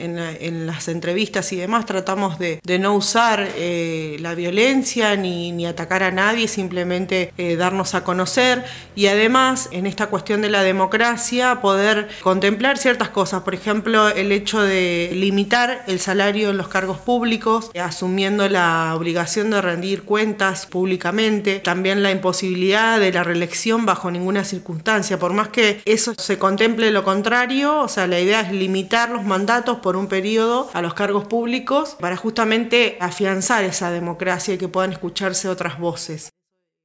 las 0.65 0.87
entrevistas 0.87 1.51
y 1.53 1.57
demás, 1.57 1.85
tratamos 1.85 2.39
de, 2.39 2.59
no 2.79 2.95
usar 2.95 3.47
eh, 3.55 4.17
la 4.19 4.35
violencia 4.35 5.15
ni, 5.15 5.51
ni, 5.51 5.65
atacar 5.65 6.03
a 6.03 6.11
nadie, 6.11 6.47
simplemente 6.47 7.33
eh, 7.37 7.55
darnos 7.55 7.95
a 7.95 8.03
conocer 8.03 8.63
y 8.95 9.07
además 9.07 9.69
en 9.71 9.85
esta 9.85 10.07
cuestión 10.07 10.41
de 10.41 10.49
la 10.49 10.63
democracia 10.63 11.61
poder 11.61 12.07
contemplar 12.21 12.77
ciertas 12.77 13.09
cosas, 13.09 13.43
por 13.43 13.53
ejemplo 13.53 14.09
el 14.09 14.31
hecho 14.31 14.61
de 14.61 15.11
limitar 15.13 15.83
el 15.87 15.99
salario 15.99 16.49
en 16.49 16.57
los 16.57 16.67
cargos 16.67 16.99
públicos, 16.99 17.71
asumiendo 17.79 18.47
la 18.47 18.93
obligación 18.95 19.49
de 19.49 19.61
rendir 19.61 20.03
cuentas 20.03 20.65
públicamente, 20.65 21.59
también 21.59 22.03
la 22.03 22.11
imposibilidad 22.11 22.99
de 22.99 23.11
la 23.11 23.23
reelección 23.23 23.85
bajo 23.85 24.11
ninguna 24.11 24.43
circunstancia, 24.43 25.08
por 25.17 25.33
más 25.33 25.49
que 25.49 25.81
eso 25.85 26.13
se 26.17 26.37
contemple 26.37 26.91
lo 26.91 27.03
contrario, 27.03 27.79
o 27.79 27.87
sea, 27.87 28.07
la 28.07 28.19
idea 28.19 28.41
es 28.41 28.51
limitar 28.51 29.09
los 29.09 29.23
mandatos 29.23 29.79
por 29.79 29.95
un 29.95 30.07
periodo 30.07 30.69
a 30.73 30.81
los 30.81 30.93
cargos 30.93 31.25
públicos 31.25 31.95
para 31.99 32.17
justamente 32.17 32.97
afianzar 32.99 33.63
esa 33.63 33.91
democracia 33.91 34.53
y 34.53 34.57
que 34.57 34.67
puedan 34.67 34.91
escucharse 34.91 35.49
otras 35.49 35.79
voces. 35.79 36.29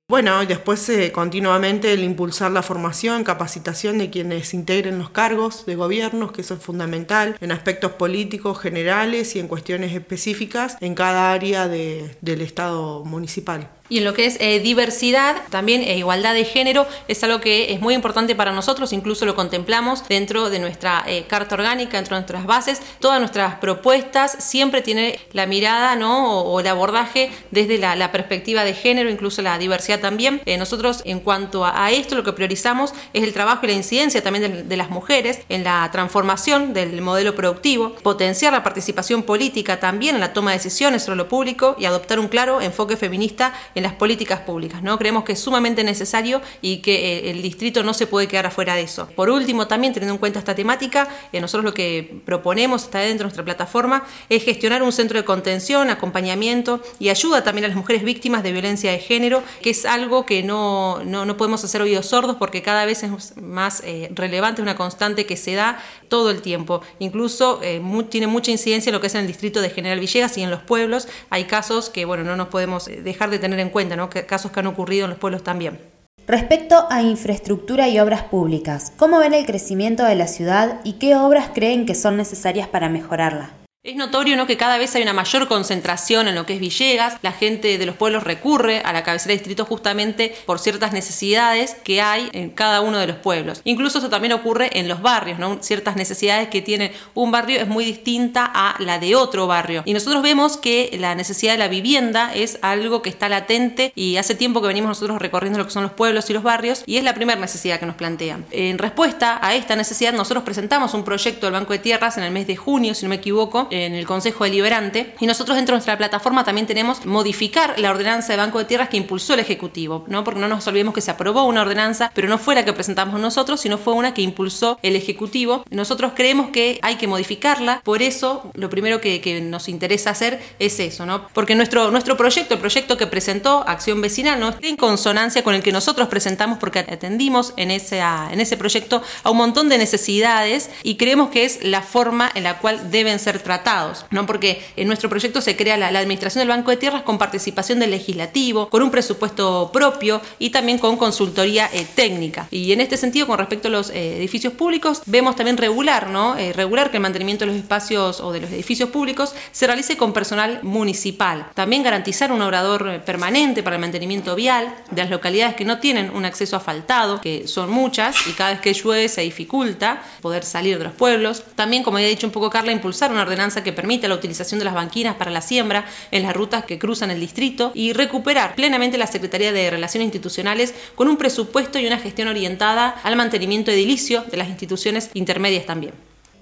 Bueno, 0.07 0.43
y 0.43 0.47
después 0.47 0.87
eh, 0.91 1.13
continuamente 1.13 1.95
el 1.95 2.05
impulsar 2.05 2.53
la 2.53 2.63
formación, 2.63 3.25
capacitación 3.25 3.97
de 3.97 4.11
quienes 4.11 4.53
integren 4.53 4.99
los 4.99 5.09
cargos 5.09 5.65
de 5.65 5.77
gobiernos, 5.77 6.31
que 6.31 6.43
eso 6.43 6.55
es 6.55 6.63
fundamental 6.63 7.39
en 7.41 7.53
aspectos 7.53 7.93
políticos 7.93 8.59
generales 8.59 9.35
y 9.35 9.41
en 9.41 9.49
cuestiones 9.49 9.95
específicas 9.95 10.77
en 10.83 10.95
cada 10.95 11.33
área 11.33 11.69
del 11.69 12.41
Estado 12.43 13.03
municipal. 13.07 13.71
Y 13.91 13.99
en 13.99 14.05
lo 14.05 14.15
que 14.15 14.25
es 14.25 14.39
eh, 14.41 14.61
diversidad, 14.61 15.37
también 15.51 15.83
e 15.83 15.99
igualdad 15.99 16.33
de 16.33 16.47
género, 16.47 16.87
es 17.07 17.23
algo 17.23 17.41
que 17.43 17.75
es 17.75 17.81
muy 17.83 17.93
importante 17.93 18.35
para 18.35 18.51
nosotros, 18.51 18.95
incluso 18.95 19.27
lo 19.27 19.35
contemplamos 19.35 20.09
dentro 20.09 20.49
de 20.49 20.59
nuestra 20.59 21.05
eh, 21.07 21.25
carta 21.29 21.55
orgánica, 21.55 21.99
dentro 21.99 22.17
de 22.17 22.23
nuestras 22.23 22.47
bases. 22.47 22.81
Todas 22.99 23.21
nuestras 23.21 23.57
propuestas 23.57 24.37
siempre 24.39 24.81
tienen 24.81 25.15
la 25.33 25.45
mirada 25.45 25.97
¿no? 25.97 26.41
o, 26.41 26.61
el 26.61 26.67
abordaje 26.67 27.31
desde 27.51 27.77
la, 27.77 28.11
perspectiva 28.11 28.65
de 28.65 28.73
género, 28.73 29.11
incluso 29.11 29.43
la 29.43 29.59
diversidad 29.59 30.01
también. 30.01 30.41
nosotros, 30.59 31.03
en 31.05 31.21
cuanto 31.21 31.67
a, 31.67 31.91
esto, 31.91 32.15
lo 32.15 32.25
que 32.25 32.33
priorizamos 32.33 32.95
es 33.13 33.23
el 33.23 33.35
trabajo 33.35 33.61
y 33.65 33.69
la 33.69 33.75
incidencia 33.75 34.23
también 34.23 34.69
de, 34.69 34.77
las 34.77 34.89
mujeres 34.89 35.41
en 35.49 35.65
la 35.65 35.89
transformación 35.93 36.73
del 36.73 37.03
modelo 37.03 37.35
productivo, 37.35 37.95
potenciar 37.97 38.53
la 38.53 38.63
participación 38.63 39.25
política 39.25 39.79
también 39.79 40.15
en 40.15 40.21
la 40.21 40.33
toma 40.33 40.53
de 40.53 40.59
decisiones 40.59 41.03
sobre 41.03 41.17
lo 41.17 41.29
público 41.29 41.77
y 41.79 41.85
adoptar 41.85 42.19
un 42.19 42.29
claro 42.29 42.61
enfoque 42.61 42.97
feminista 42.97 43.53
en 43.75 43.83
las 43.83 43.93
políticas 43.93 44.41
públicas. 44.41 44.83
¿no? 44.83 44.99
Creemos 44.99 45.25
que 45.25 45.33
es 45.33 45.41
sumamente 45.41 45.85
necesario 45.85 46.41
y 46.63 46.79
que 46.79 47.19
eh, 47.19 47.31
el 47.31 47.43
distrito 47.43 47.83
no 47.83 47.95
se 47.95 48.07
puede 48.07 48.29
quedar 48.29 48.47
afuera 48.47 48.75
de 48.75 48.83
eso. 48.83 49.09
Por 49.15 49.31
último, 49.31 49.67
también 49.67 49.93
teniendo 49.93 50.15
en 50.15 50.19
cuenta 50.19 50.39
esta 50.39 50.55
temática, 50.55 51.09
eh, 51.33 51.41
nosotros 51.41 51.65
lo 51.65 51.75
que 51.75 52.21
proponemos, 52.25 52.85
está 52.85 53.01
dentro 53.01 53.19
de 53.19 53.25
nuestra 53.25 53.45
plataforma, 53.45 54.05
es 54.29 54.45
gestionar 54.45 54.83
un 54.83 54.93
centro 54.93 55.19
de 55.19 55.25
contención, 55.25 55.91
acompañamiento 55.91 56.81
y 56.99 57.09
ayuda 57.09 57.43
también 57.43 57.65
a 57.67 57.69
las 57.69 57.77
mujeres 57.77 58.05
víctimas 58.05 58.43
de 58.43 58.53
violencia 58.53 58.91
de 58.93 58.99
género, 58.99 59.43
que 59.63 59.71
es 59.71 59.85
algo 59.87 60.27
que 60.27 60.43
no, 60.43 61.03
no, 61.05 61.37
podemos 61.37 61.65
hacer 61.65 61.83
oídos 61.83 62.07
sordos 62.07 62.37
porque 62.37 62.63
cada 62.63 62.85
vez 62.85 63.03
es 63.03 63.37
más 63.37 63.83
eh, 63.85 64.11
relevante, 64.15 64.63
una 64.63 64.77
constante 64.77 65.27
que 65.27 65.37
se 65.37 65.55
da 65.55 65.79
todo 66.09 66.31
el 66.31 66.43
tiempo. 66.43 66.81
Incluso 66.99 67.61
tiene 68.09 68.27
mucha 68.27 68.51
incidencia 68.51 68.91
en 68.91 68.95
lo 68.95 69.01
que 69.01 69.09
es 69.09 69.15
en 69.15 69.23
el 69.23 69.27
distrito 69.27 69.61
de 69.61 69.71
General 69.71 69.99
Villegas 69.99 70.37
y 70.39 70.43
en 70.43 70.51
los 70.51 70.63
pueblos. 70.63 71.09
Hay 71.31 71.45
casos 71.45 71.91
que 71.91 72.05
bueno, 72.05 72.23
no 72.23 72.37
nos 72.37 72.49
podemos 72.49 72.85
dejar 72.87 73.31
de 73.31 73.39
tener 73.39 73.59
en 73.59 73.64
cuenta, 73.71 73.97
¿no? 73.97 74.11
casos 74.11 74.51
que 74.51 74.61
han 74.61 74.67
ocurrido 74.67 75.05
en 75.05 75.11
los 75.11 75.19
pueblos 75.19 75.43
también. 75.43 75.79
Respecto 76.27 76.87
a 76.91 77.03
infraestructura 77.03 77.89
y 77.89 77.99
obras 77.99 78.23
públicas, 78.23 78.93
¿cómo 78.97 79.19
ven 79.19 79.35
el 79.35 79.45
crecimiento 79.45 80.05
de 80.05 80.15
la 80.15 80.27
ciudad 80.27 80.81
y 80.83 80.95
qué 80.95 81.17
obras 81.17 81.51
creen 81.53 81.85
que 81.85 81.95
son 81.95 82.17
necesarias 82.17 82.67
para 82.67 82.89
mejorarla? 82.89 83.51
Es 83.85 83.97
notorio 83.97 84.35
¿no? 84.39 84.47
que 84.47 84.57
cada 84.57 84.79
vez 84.79 84.95
hay 84.95 85.03
una 85.03 85.13
mayor 85.13 85.47
concentración 85.47 86.27
en 86.27 86.35
lo 86.35 86.47
que 86.47 86.55
es 86.55 86.59
Villegas, 86.59 87.19
la 87.21 87.33
gente 87.33 87.77
de 87.77 87.85
los 87.85 87.97
pueblos 87.97 88.25
recurre 88.25 88.81
a 88.81 88.95
la 88.95 89.03
cabecera 89.03 89.33
de 89.33 89.37
distrito 89.37 89.67
justamente 89.67 90.35
por 90.47 90.59
ciertas 90.59 90.95
necesidades 90.95 91.77
que 91.85 92.01
hay 92.01 92.31
en 92.33 92.49
cada 92.49 92.81
uno 92.81 92.99
de 92.99 93.07
los 93.07 93.17
pueblos. 93.17 93.61
Incluso 93.65 93.99
eso 93.99 94.09
también 94.09 94.33
ocurre 94.33 94.71
en 94.79 94.89
los 94.89 95.03
barrios, 95.03 95.39
¿no? 95.39 95.63
ciertas 95.63 95.97
necesidades 95.97 96.49
que 96.49 96.63
tiene 96.63 96.93
un 97.13 97.31
barrio 97.31 97.61
es 97.61 97.69
muy 97.69 97.85
distinta 97.85 98.51
a 98.55 98.75
la 98.79 98.99
de 98.99 99.17
otro 99.17 99.47
barrio. 99.47 99.83
Y 99.85 99.93
nosotros 99.93 100.23
vemos 100.23 100.57
que 100.57 100.97
la 100.99 101.15
necesidad 101.15 101.53
de 101.53 101.59
la 101.59 101.69
vivienda 101.69 102.35
es 102.35 102.59
algo 102.63 103.03
que 103.03 103.11
está 103.11 103.29
latente 103.29 103.93
y 103.95 104.17
hace 104.17 104.35
tiempo 104.35 104.63
que 104.63 104.69
venimos 104.69 104.89
nosotros 104.89 105.21
recorriendo 105.21 105.59
lo 105.59 105.67
que 105.67 105.73
son 105.73 105.83
los 105.83 105.93
pueblos 105.93 106.31
y 106.31 106.33
los 106.33 106.43
barrios 106.43 106.85
y 106.87 106.97
es 106.97 107.05
la 107.05 107.13
primera 107.13 107.39
necesidad 107.39 107.79
que 107.79 107.85
nos 107.85 107.97
plantean. 107.97 108.47
En 108.51 108.79
respuesta 108.79 109.39
a 109.43 109.55
esta 109.55 109.77
necesidad 109.77 110.15
nosotros 110.15 110.43
presentamos 110.43 110.95
un 110.95 111.05
proyecto 111.05 111.45
del 111.45 111.53
Banco 111.53 111.75
de 111.75 111.81
Tierras 111.81 112.17
en 112.17 112.25
el 112.25 112.31
mes 112.31 112.47
de 112.47 112.57
junio, 112.57 112.95
si 112.95 113.05
no 113.05 113.11
me 113.11 113.17
equivoco, 113.17 113.69
en 113.75 113.95
el 113.95 114.07
Consejo 114.07 114.45
Deliberante. 114.45 115.15
Y 115.21 115.27
nosotros 115.27 115.57
dentro 115.57 115.73
de 115.73 115.79
nuestra 115.79 115.99
plataforma 115.99 116.45
también 116.45 116.67
tenemos 116.67 117.05
modificar 117.05 117.79
la 117.79 117.91
ordenanza 117.91 118.33
de 118.33 118.39
Banco 118.39 118.59
de 118.59 118.65
Tierras 118.65 118.89
que 118.89 118.97
impulsó 118.97 119.35
el 119.35 119.41
Ejecutivo, 119.41 120.05
¿no? 120.09 120.25
Porque 120.25 120.41
no 120.41 120.49
nos 120.49 120.67
olvidemos 120.67 120.95
que 120.95 121.01
se 121.01 121.11
aprobó 121.11 121.45
una 121.45 121.63
ordenanza, 121.63 122.11
pero 122.15 122.29
no 122.29 122.39
fue 122.39 122.55
la 122.55 122.65
que 122.65 122.73
presentamos 122.73 123.21
nosotros, 123.21 123.61
sino 123.61 123.79
fue 123.79 123.95
una 123.95 124.15
que 124.15 124.23
impulsó 124.23 124.79
el 124.83 124.97
Ejecutivo. 124.97 125.65
Nosotros 125.71 126.13
creemos 126.15 126.51
que 126.51 126.79
hay 126.83 126.97
que 126.97 127.09
modificarla, 127.09 127.81
por 127.85 128.03
eso 128.03 128.51
lo 128.55 128.71
primero 128.71 129.01
que, 129.01 129.25
nos 129.45 129.69
interesa 129.69 130.11
hacer 130.11 130.41
es 130.59 130.79
eso, 130.79 131.07
¿no? 131.07 131.29
Porque 131.33 131.55
nuestro, 131.55 131.91
nuestro 131.91 132.17
proyecto, 132.17 132.55
el 132.55 132.61
proyecto 132.61 132.97
que 132.97 133.07
presentó 133.07 133.65
Acción 133.67 134.01
Vecinal, 134.01 134.39
no 134.39 134.51
está 134.51 134.67
en 134.67 134.77
consonancia 134.77 135.43
con 135.43 135.55
el 135.55 135.63
que 135.63 135.73
nosotros 135.73 136.09
presentamos 136.09 136.59
porque 136.59 136.79
atendimos 136.81 137.53
en 137.57 137.65
en 137.65 138.41
ese 138.41 138.57
proyecto 138.57 139.03
a 139.23 139.31
un 139.31 139.39
montón 139.39 139.69
de 139.69 139.79
necesidades 139.79 140.71
y 140.83 140.97
creemos 140.97 141.31
que 141.31 141.45
es 141.45 141.65
la 141.65 141.83
forma 141.83 142.31
en 142.35 142.45
la 142.45 142.59
cual 142.59 142.91
deben 142.91 143.19
ser 143.19 143.41
tratadas 143.41 143.64
¿no? 144.11 144.27
Porque 144.27 144.63
en 144.77 144.87
nuestro 144.87 145.09
proyecto 145.09 145.41
se 145.41 145.57
crea 145.57 145.77
la, 145.77 145.95
Administración 146.05 146.41
del 146.41 146.49
Banco 146.49 146.71
de 146.71 146.77
Tierras 146.77 147.03
con 147.03 147.19
participación 147.19 147.79
del 147.79 147.91
legislativo, 147.91 148.69
con 148.69 148.83
un 148.83 148.91
presupuesto 148.91 149.71
propio 149.73 150.21
y 150.39 150.51
también 150.51 150.79
con 150.79 150.97
consultoría 150.97 151.71
eh, 151.73 151.87
técnica. 151.95 152.47
Y 152.51 152.73
en 152.73 152.81
este 152.81 152.97
sentido, 152.97 153.27
con 153.27 153.39
respecto 153.39 153.69
a 153.69 153.71
los 153.71 153.91
eh, 153.91 154.19
edificios 154.19 154.53
públicos, 154.53 155.03
vemos 155.07 155.37
también 155.37 155.57
regular, 155.57 156.11
¿no? 156.11 156.37
Eh, 156.37 156.53
regular 156.53 156.91
que 156.91 156.99
el 156.99 157.03
mantenimiento 157.03 157.47
de 157.47 157.53
los 157.53 157.61
espacios 157.61 158.21
o 158.21 158.33
de 158.33 158.41
los 158.41 158.51
edificios 158.51 158.91
públicos 158.91 159.35
se 159.53 159.67
realice 159.67 159.97
con 159.97 160.13
personal 160.13 160.61
municipal. 160.63 161.47
También 161.55 161.83
garantizar 161.83 162.33
un 162.33 162.43
obrador 162.43 163.03
permanente 163.05 163.63
para 163.63 163.77
el 163.77 163.81
mantenimiento 163.81 164.35
vial 164.35 164.75
de 164.91 165.03
las 165.03 165.11
localidades 165.11 165.55
que 165.55 165.65
no 165.65 165.79
tienen 165.79 166.11
un 166.11 166.25
acceso 166.25 166.57
asfaltado, 166.57 167.21
que 167.21 167.49
son 167.49 167.71
muchas 167.71 168.15
y 168.27 168.33
cada 168.33 168.51
vez 168.51 168.61
que 168.61 168.75
llueve 168.75 169.09
se 169.09 169.23
dificulta 169.23 170.03
poder 170.21 170.45
salir 170.45 170.79
de 170.79 170.85
los 170.85 170.93
pueblos. 170.93 171.45
También, 171.55 171.83
como 171.83 171.99
ya 171.99 172.07
he 172.07 172.11
dicho 172.11 172.27
un 172.27 172.33
poco 172.33 172.51
Carla, 172.51 172.73
impulsar 172.73 173.11
una 173.11 173.23
ordenanza 173.23 173.54
que 173.63 173.73
permite 173.73 174.09
la 174.09 174.15
utilización 174.15 174.59
de 174.59 174.65
las 174.65 174.75
banquinas 174.75 175.17
para 175.17 175.31
la 175.31 175.41
siembra 175.41 175.85
en 176.11 176.23
las 176.23 176.35
rutas 176.35 176.65
que 176.65 176.79
cruzan 176.79 177.11
el 177.11 177.21
distrito 177.21 177.73
y 177.75 177.93
recuperar 177.93 178.55
plenamente 178.55 178.99
la 178.99 179.07
Secretaría 179.07 179.53
de 179.53 179.71
Relaciones 179.71 180.07
Institucionales 180.07 180.75
con 180.95 181.09
un 181.09 181.17
presupuesto 181.17 181.79
y 181.79 181.87
una 181.87 181.99
gestión 181.99 182.29
orientada 182.29 182.97
al 183.03 183.17
mantenimiento 183.17 183.71
edilicio 183.71 184.25
de 184.31 184.37
las 184.37 184.49
instituciones 184.49 185.11
intermedias 185.15 185.67
también. 185.67 185.93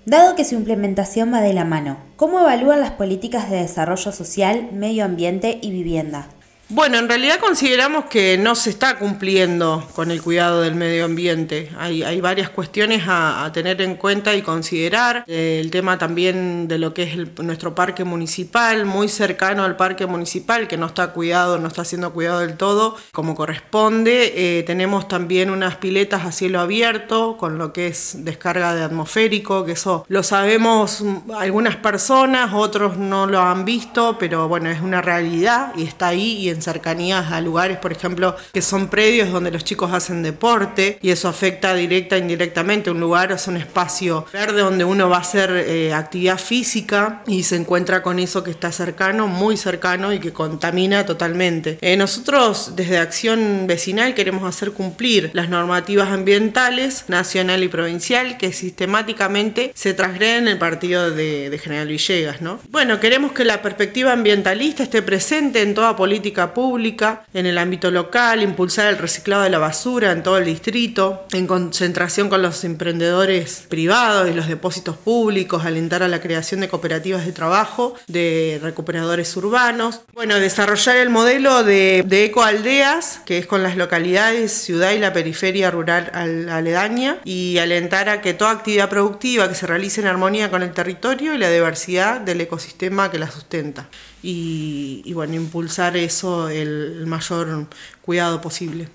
Dado 0.04 0.35
que 0.35 0.45
su 0.45 0.57
implementación 0.57 1.33
va 1.33 1.40
de 1.40 1.52
la 1.52 1.64
mano, 1.64 1.99
¿cómo 2.16 2.40
evalúan 2.40 2.81
las 2.81 2.90
políticas 2.92 3.49
de 3.49 3.59
desarrollo 3.59 4.11
social, 4.11 4.69
medio 4.73 5.04
ambiente 5.04 5.59
y 5.62 5.71
vivienda? 5.71 6.26
Bueno, 6.75 6.97
en 6.97 7.07
realidad 7.07 7.38
consideramos 7.38 8.07
que 8.07 8.38
no 8.38 8.55
se 8.55 8.71
está 8.71 8.99
cumpliendo 8.99 9.87
con 9.95 10.11
el 10.11 10.23
cuidado 10.23 10.62
del 10.62 10.75
medio 10.75 11.05
ambiente. 11.05 11.71
Hay, 11.79 12.02
hay 12.02 12.23
varias 12.23 12.49
cuestiones 12.49 13.02
a, 13.07 13.50
tener 13.52 13.83
en 13.83 13.97
cuenta 13.97 14.35
y 14.35 14.41
considerar. 14.41 15.23
Eh, 15.26 15.59
el 15.61 15.71
tema 15.71 15.99
también 15.99 16.69
de 16.69 16.79
lo 16.79 16.95
que 16.95 17.02
es 17.02 17.38
nuestro 17.43 17.75
parque 17.75 18.05
municipal, 18.05 18.87
muy 18.87 19.11
cercano 19.11 19.64
al 19.64 19.76
parque 19.76 20.07
municipal, 20.07 20.67
que 20.67 20.79
no 20.79 20.87
está 20.87 21.09
cuidado, 21.09 21.59
no 21.59 21.69
está 21.69 21.85
siendo 21.85 22.14
cuidado 22.14 22.41
del 22.41 22.57
todo 22.57 22.97
como 23.12 23.35
corresponde. 23.35 24.33
Eh, 24.35 24.62
tenemos 24.62 25.09
también 25.09 25.50
unas 25.50 25.76
piletas 25.76 26.25
a 26.25 26.33
cielo 26.33 26.59
abierto, 26.59 27.37
con 27.37 27.59
lo 27.59 27.75
que 27.75 27.88
es 27.88 28.25
descarga 28.25 28.75
de 28.75 28.83
atmosférico, 28.83 29.67
que 29.67 29.73
eso 29.73 30.07
lo 30.09 30.23
sabemos 30.23 31.05
algunas 31.37 31.76
personas, 31.76 32.55
otros 32.55 32.97
no 32.97 33.26
lo 33.26 33.43
han 33.43 33.67
visto, 33.67 34.17
pero 34.19 34.49
bueno, 34.49 34.71
es 34.71 34.81
una 34.81 35.02
realidad 35.02 35.75
y 35.76 35.83
está 35.83 36.09
ahí 36.09 36.38
y 36.38 36.49
en 36.49 36.62
cercanías 36.62 37.33
a 37.33 37.40
lugares, 37.40 37.78
por 37.78 37.92
ejemplo, 37.92 38.37
que 38.52 38.62
son 38.62 38.88
predios 38.88 39.31
donde 39.31 39.50
los 39.50 39.64
chicos 39.64 39.92
hacen 39.92 40.23
deporte 40.23 40.99
y 41.02 41.11
eso 41.11 41.28
afecta 41.28 41.75
directa 41.75 42.16
e 42.16 42.21
indirectamente. 42.21 42.90
Un 42.90 43.00
lugar 43.00 43.33
es 43.33 43.47
un 43.47 43.57
espacio 43.57 44.26
verde 44.33 44.62
donde 44.62 44.85
uno 44.85 45.09
va 45.09 45.19
a 45.19 45.21
hacer 45.21 45.50
eh, 45.50 45.92
actividad 45.92 46.38
física 46.38 47.23
y 47.26 47.42
se 47.42 47.57
encuentra 47.57 48.02
con 48.02 48.19
eso 48.19 48.42
que 48.45 48.50
está 48.50 48.73
cercano, 48.73 49.26
muy 49.26 49.57
cercano 49.57 50.12
y 50.12 50.19
que 50.19 50.33
contamina 50.33 51.07
totalmente. 51.07 51.78
Eh, 51.81 51.97
nosotros 51.97 52.73
desde 52.76 52.99
Acción 52.99 53.66
Vecinal 53.66 54.14
queremos 54.14 54.45
hacer 54.45 54.73
cumplir 54.73 55.31
las 55.33 55.49
normativas 55.49 56.11
ambientales 56.11 57.04
nacional 57.09 57.62
y 57.62 57.69
provincial 57.69 58.38
que 58.38 58.52
sistemáticamente 58.52 59.73
se 59.75 59.95
transgreden 59.95 60.45
en 60.45 60.49
el 60.49 60.59
partido 60.59 61.11
de, 61.11 61.50
de 61.50 61.59
General 61.59 61.87
Villegas. 61.87 62.40
¿no? 62.40 62.61
Bueno, 62.71 63.00
queremos 63.00 63.33
que 63.33 63.45
la 63.45 63.62
perspectiva 63.62 64.12
ambientalista 64.12 64.83
esté 64.83 65.02
presente 65.02 65.62
en 65.62 65.75
toda 65.75 65.97
política 65.97 66.51
pública 66.54 67.25
en 67.35 67.47
el 67.47 67.59
ámbito 67.59 67.90
local, 67.90 68.42
impulsar 68.42 68.87
el 68.87 68.99
reciclado 68.99 69.42
de 69.42 69.50
la 69.50 69.59
basura 69.59 70.12
en 70.12 70.23
todo 70.23 70.38
el 70.38 70.44
distrito, 70.44 71.25
en 71.32 71.47
concentración 71.47 72.28
con 72.28 72.42
los 72.42 72.64
emprendedores 72.64 73.66
privados 73.68 74.28
y 74.30 74.35
los 74.35 74.49
depósitos 74.49 74.97
públicos, 74.97 75.64
alentar 75.64 76.02
a 76.02 76.09
la 76.09 76.21
creación 76.21 76.61
de 76.61 76.68
cooperativas 76.68 77.26
de 77.26 77.32
trabajo, 77.32 77.94
de 78.06 78.61
recuperadores 78.62 79.37
urbanos. 79.37 80.00
Bueno, 80.12 80.38
desarrollar 80.38 80.97
el 80.97 81.11
modelo 81.11 81.64
de, 81.64 82.02
de 82.06 82.25
ecoaldeas, 82.26 83.21
que 83.25 83.38
es 83.38 83.47
con 83.47 83.62
las 83.62 83.76
localidades, 83.76 84.52
ciudad 84.52 84.92
y 84.92 84.99
la 84.99 85.12
periferia 85.12 85.71
rural 85.71 86.11
aledaña, 86.50 87.18
y 87.25 87.59
alentar 87.59 88.09
a 88.09 88.21
que 88.21 88.35
toda 88.35 88.50
actividad 88.50 88.88
productiva 88.88 89.49
que 89.49 89.54
se 89.54 89.66
realice 89.66 90.00
en 90.00 90.06
armonía 90.06 90.50
con 90.50 90.62
el 90.62 90.73
territorio 90.73 91.35
y 91.35 91.38
la 91.38 91.50
diversidad 91.50 92.21
del 92.21 92.40
ecosistema 92.40 93.11
que 93.11 93.18
la 93.18 93.30
sustenta. 93.30 93.88
Y, 94.23 95.12
bueno, 95.14 95.35
impulsar 95.35 95.97
eso 95.97 96.49
el 96.49 97.07
mayor 97.07 97.67
cuidado 98.02 98.41
posible. 98.41 98.88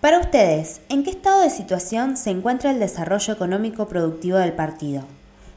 Para 0.00 0.18
ustedes, 0.18 0.82
¿en 0.90 1.02
qué 1.02 1.10
estado 1.10 1.40
de 1.40 1.48
situación 1.48 2.18
se 2.18 2.28
encuentra 2.28 2.70
el 2.70 2.78
desarrollo 2.78 3.32
económico 3.32 3.88
productivo 3.88 4.36
del 4.36 4.52
partido? 4.52 5.04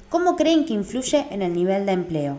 ¿Cómo 0.08 0.38
creen 0.38 0.64
que 0.64 0.74
influye 0.74 1.26
en 1.32 1.42
el 1.42 1.54
nivel 1.54 1.86
de 1.86 1.92
empleo? 1.92 2.38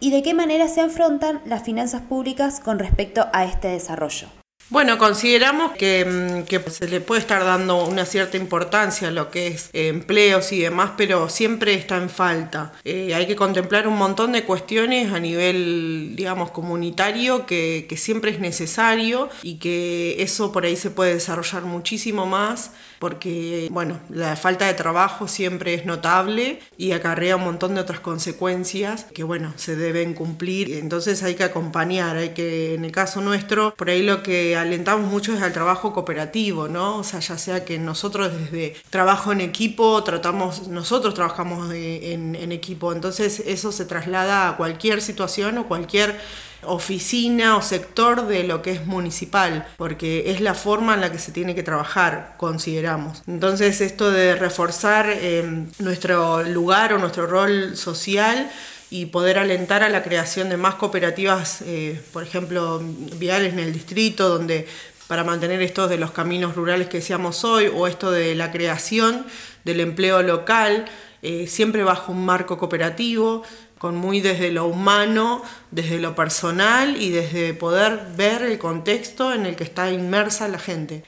¿Y 0.00 0.10
de 0.10 0.22
qué 0.22 0.34
manera 0.34 0.68
se 0.68 0.82
afrontan 0.82 1.40
las 1.46 1.62
finanzas 1.62 2.02
públicas 2.02 2.60
con 2.60 2.78
respecto 2.78 3.26
a 3.32 3.46
este 3.46 3.68
desarrollo? 3.68 4.28
Bueno, 4.70 4.98
consideramos 4.98 5.72
que, 5.72 6.04
mm, 6.04 6.70
se 6.70 6.86
le 6.86 7.00
puede 7.00 7.20
estar 7.20 7.44
dando 7.44 7.84
una 7.86 8.06
cierta 8.06 8.36
importancia 8.36 9.08
a 9.08 9.10
lo 9.10 9.28
que 9.28 9.48
es 9.48 9.68
eh, 9.72 9.88
empleos 9.88 10.52
y 10.52 10.60
demás, 10.60 10.92
pero 10.96 11.28
siempre 11.28 11.74
está 11.74 11.96
en 11.96 12.08
falta. 12.08 12.72
Eh, 12.84 13.12
hay 13.12 13.26
que 13.26 13.34
contemplar 13.34 13.88
un 13.88 13.98
montón 13.98 14.30
de 14.30 14.44
cuestiones 14.44 15.12
a 15.12 15.18
nivel, 15.18 16.12
digamos, 16.14 16.52
comunitario 16.52 17.46
que, 17.46 17.86
que 17.88 17.96
siempre 17.96 18.30
es 18.30 18.38
necesario 18.38 19.28
y 19.42 19.56
que 19.58 20.22
eso 20.22 20.52
por 20.52 20.64
ahí 20.64 20.76
se 20.76 20.90
puede 20.90 21.14
desarrollar 21.14 21.64
muchísimo 21.64 22.26
más 22.26 22.70
porque, 23.00 23.68
bueno, 23.70 23.98
la 24.10 24.36
falta 24.36 24.66
de 24.66 24.74
trabajo 24.74 25.26
siempre 25.26 25.72
es 25.72 25.86
notable 25.86 26.60
y 26.76 26.92
acarrea 26.92 27.36
un 27.36 27.44
montón 27.44 27.74
de 27.74 27.80
otras 27.80 27.98
consecuencias 28.00 29.06
que, 29.14 29.24
bueno, 29.24 29.54
se 29.56 29.74
deben 29.74 30.12
cumplir. 30.12 30.74
Entonces 30.74 31.22
hay 31.22 31.34
que 31.34 31.44
acompañar, 31.44 32.18
hay 32.18 32.34
que, 32.34 32.74
en 32.74 32.84
el 32.84 32.92
caso 32.92 33.22
nuestro, 33.22 33.74
por 33.74 33.88
ahí 33.88 34.02
lo 34.02 34.22
que 34.22 34.54
alentamos 34.60 35.10
mucho 35.10 35.34
es 35.34 35.42
al 35.42 35.52
trabajo 35.52 35.92
cooperativo, 35.92 36.68
¿no? 36.68 36.98
O 36.98 37.04
sea, 37.04 37.20
ya 37.20 37.38
sea 37.38 37.64
que 37.64 37.78
nosotros 37.78 38.32
desde 38.32 38.76
trabajo 38.90 39.32
en 39.32 39.40
equipo 39.40 40.02
tratamos, 40.04 40.68
nosotros 40.68 41.14
trabajamos 41.14 41.72
en, 41.72 42.52
equipo, 42.52 42.92
entonces 42.92 43.42
eso 43.46 43.72
se 43.72 43.84
traslada 43.84 44.48
a 44.48 44.56
cualquier 44.56 45.02
situación 45.02 45.58
o 45.58 45.68
cualquier 45.68 46.18
oficina 46.62 47.56
o 47.56 47.62
sector 47.62 48.26
de 48.26 48.44
lo 48.44 48.60
que 48.60 48.72
es 48.72 48.86
municipal, 48.86 49.66
porque 49.76 50.30
es 50.32 50.40
la 50.40 50.54
forma 50.54 50.94
en 50.94 51.00
la 51.00 51.12
que 51.12 51.18
se 51.18 51.32
tiene 51.32 51.54
que 51.54 51.62
trabajar, 51.62 52.34
consideramos. 52.36 53.22
Entonces 53.26 53.80
esto 53.80 54.10
de 54.10 54.34
reforzar 54.34 55.06
eh, 55.08 55.66
nuestro 55.78 56.42
lugar 56.42 56.92
o 56.92 56.98
nuestro 56.98 57.26
rol 57.26 57.76
social 57.76 58.50
y 58.90 59.06
poder 59.06 59.38
alentar 59.38 59.84
a 59.84 59.88
la 59.88 60.02
creación 60.02 60.48
de 60.48 60.56
más 60.56 60.74
cooperativas, 60.74 61.62
eh, 61.62 62.00
por 62.12 62.24
ejemplo, 62.24 62.80
viales 63.16 63.52
en 63.52 63.60
el 63.60 63.72
distrito, 63.72 64.28
donde 64.28 64.66
para 65.06 65.24
mantener 65.24 65.62
estos 65.62 65.88
de 65.88 65.96
los 65.96 66.10
caminos 66.10 66.56
rurales 66.56 66.88
que 66.88 66.98
decíamos 66.98 67.44
hoy, 67.44 67.70
o 67.72 67.86
esto 67.86 68.10
de 68.10 68.34
la 68.34 68.50
creación 68.50 69.26
del 69.64 69.80
empleo 69.80 70.22
local, 70.22 70.86
eh, 71.22 71.46
siempre 71.46 71.84
bajo 71.84 72.12
un 72.12 72.24
marco 72.24 72.58
cooperativo, 72.58 73.42
con 73.78 73.96
muy 73.96 74.20
desde 74.20 74.50
lo 74.50 74.66
humano, 74.66 75.42
desde 75.70 75.98
lo 75.98 76.14
personal 76.14 77.00
y 77.00 77.10
desde 77.10 77.54
poder 77.54 78.08
ver 78.16 78.42
el 78.42 78.58
contexto 78.58 79.32
en 79.32 79.46
el 79.46 79.56
que 79.56 79.64
está 79.64 79.90
inmersa 79.90 80.48
la 80.48 80.58
gente. 80.58 81.04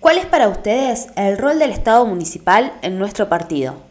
¿Cuál 0.00 0.18
es 0.18 0.26
para 0.26 0.48
ustedes 0.48 1.08
el 1.16 1.38
rol 1.38 1.58
del 1.58 1.70
Estado 1.70 2.04
municipal 2.06 2.72
en 2.82 2.98
nuestro 2.98 3.28
partido? 3.28 3.89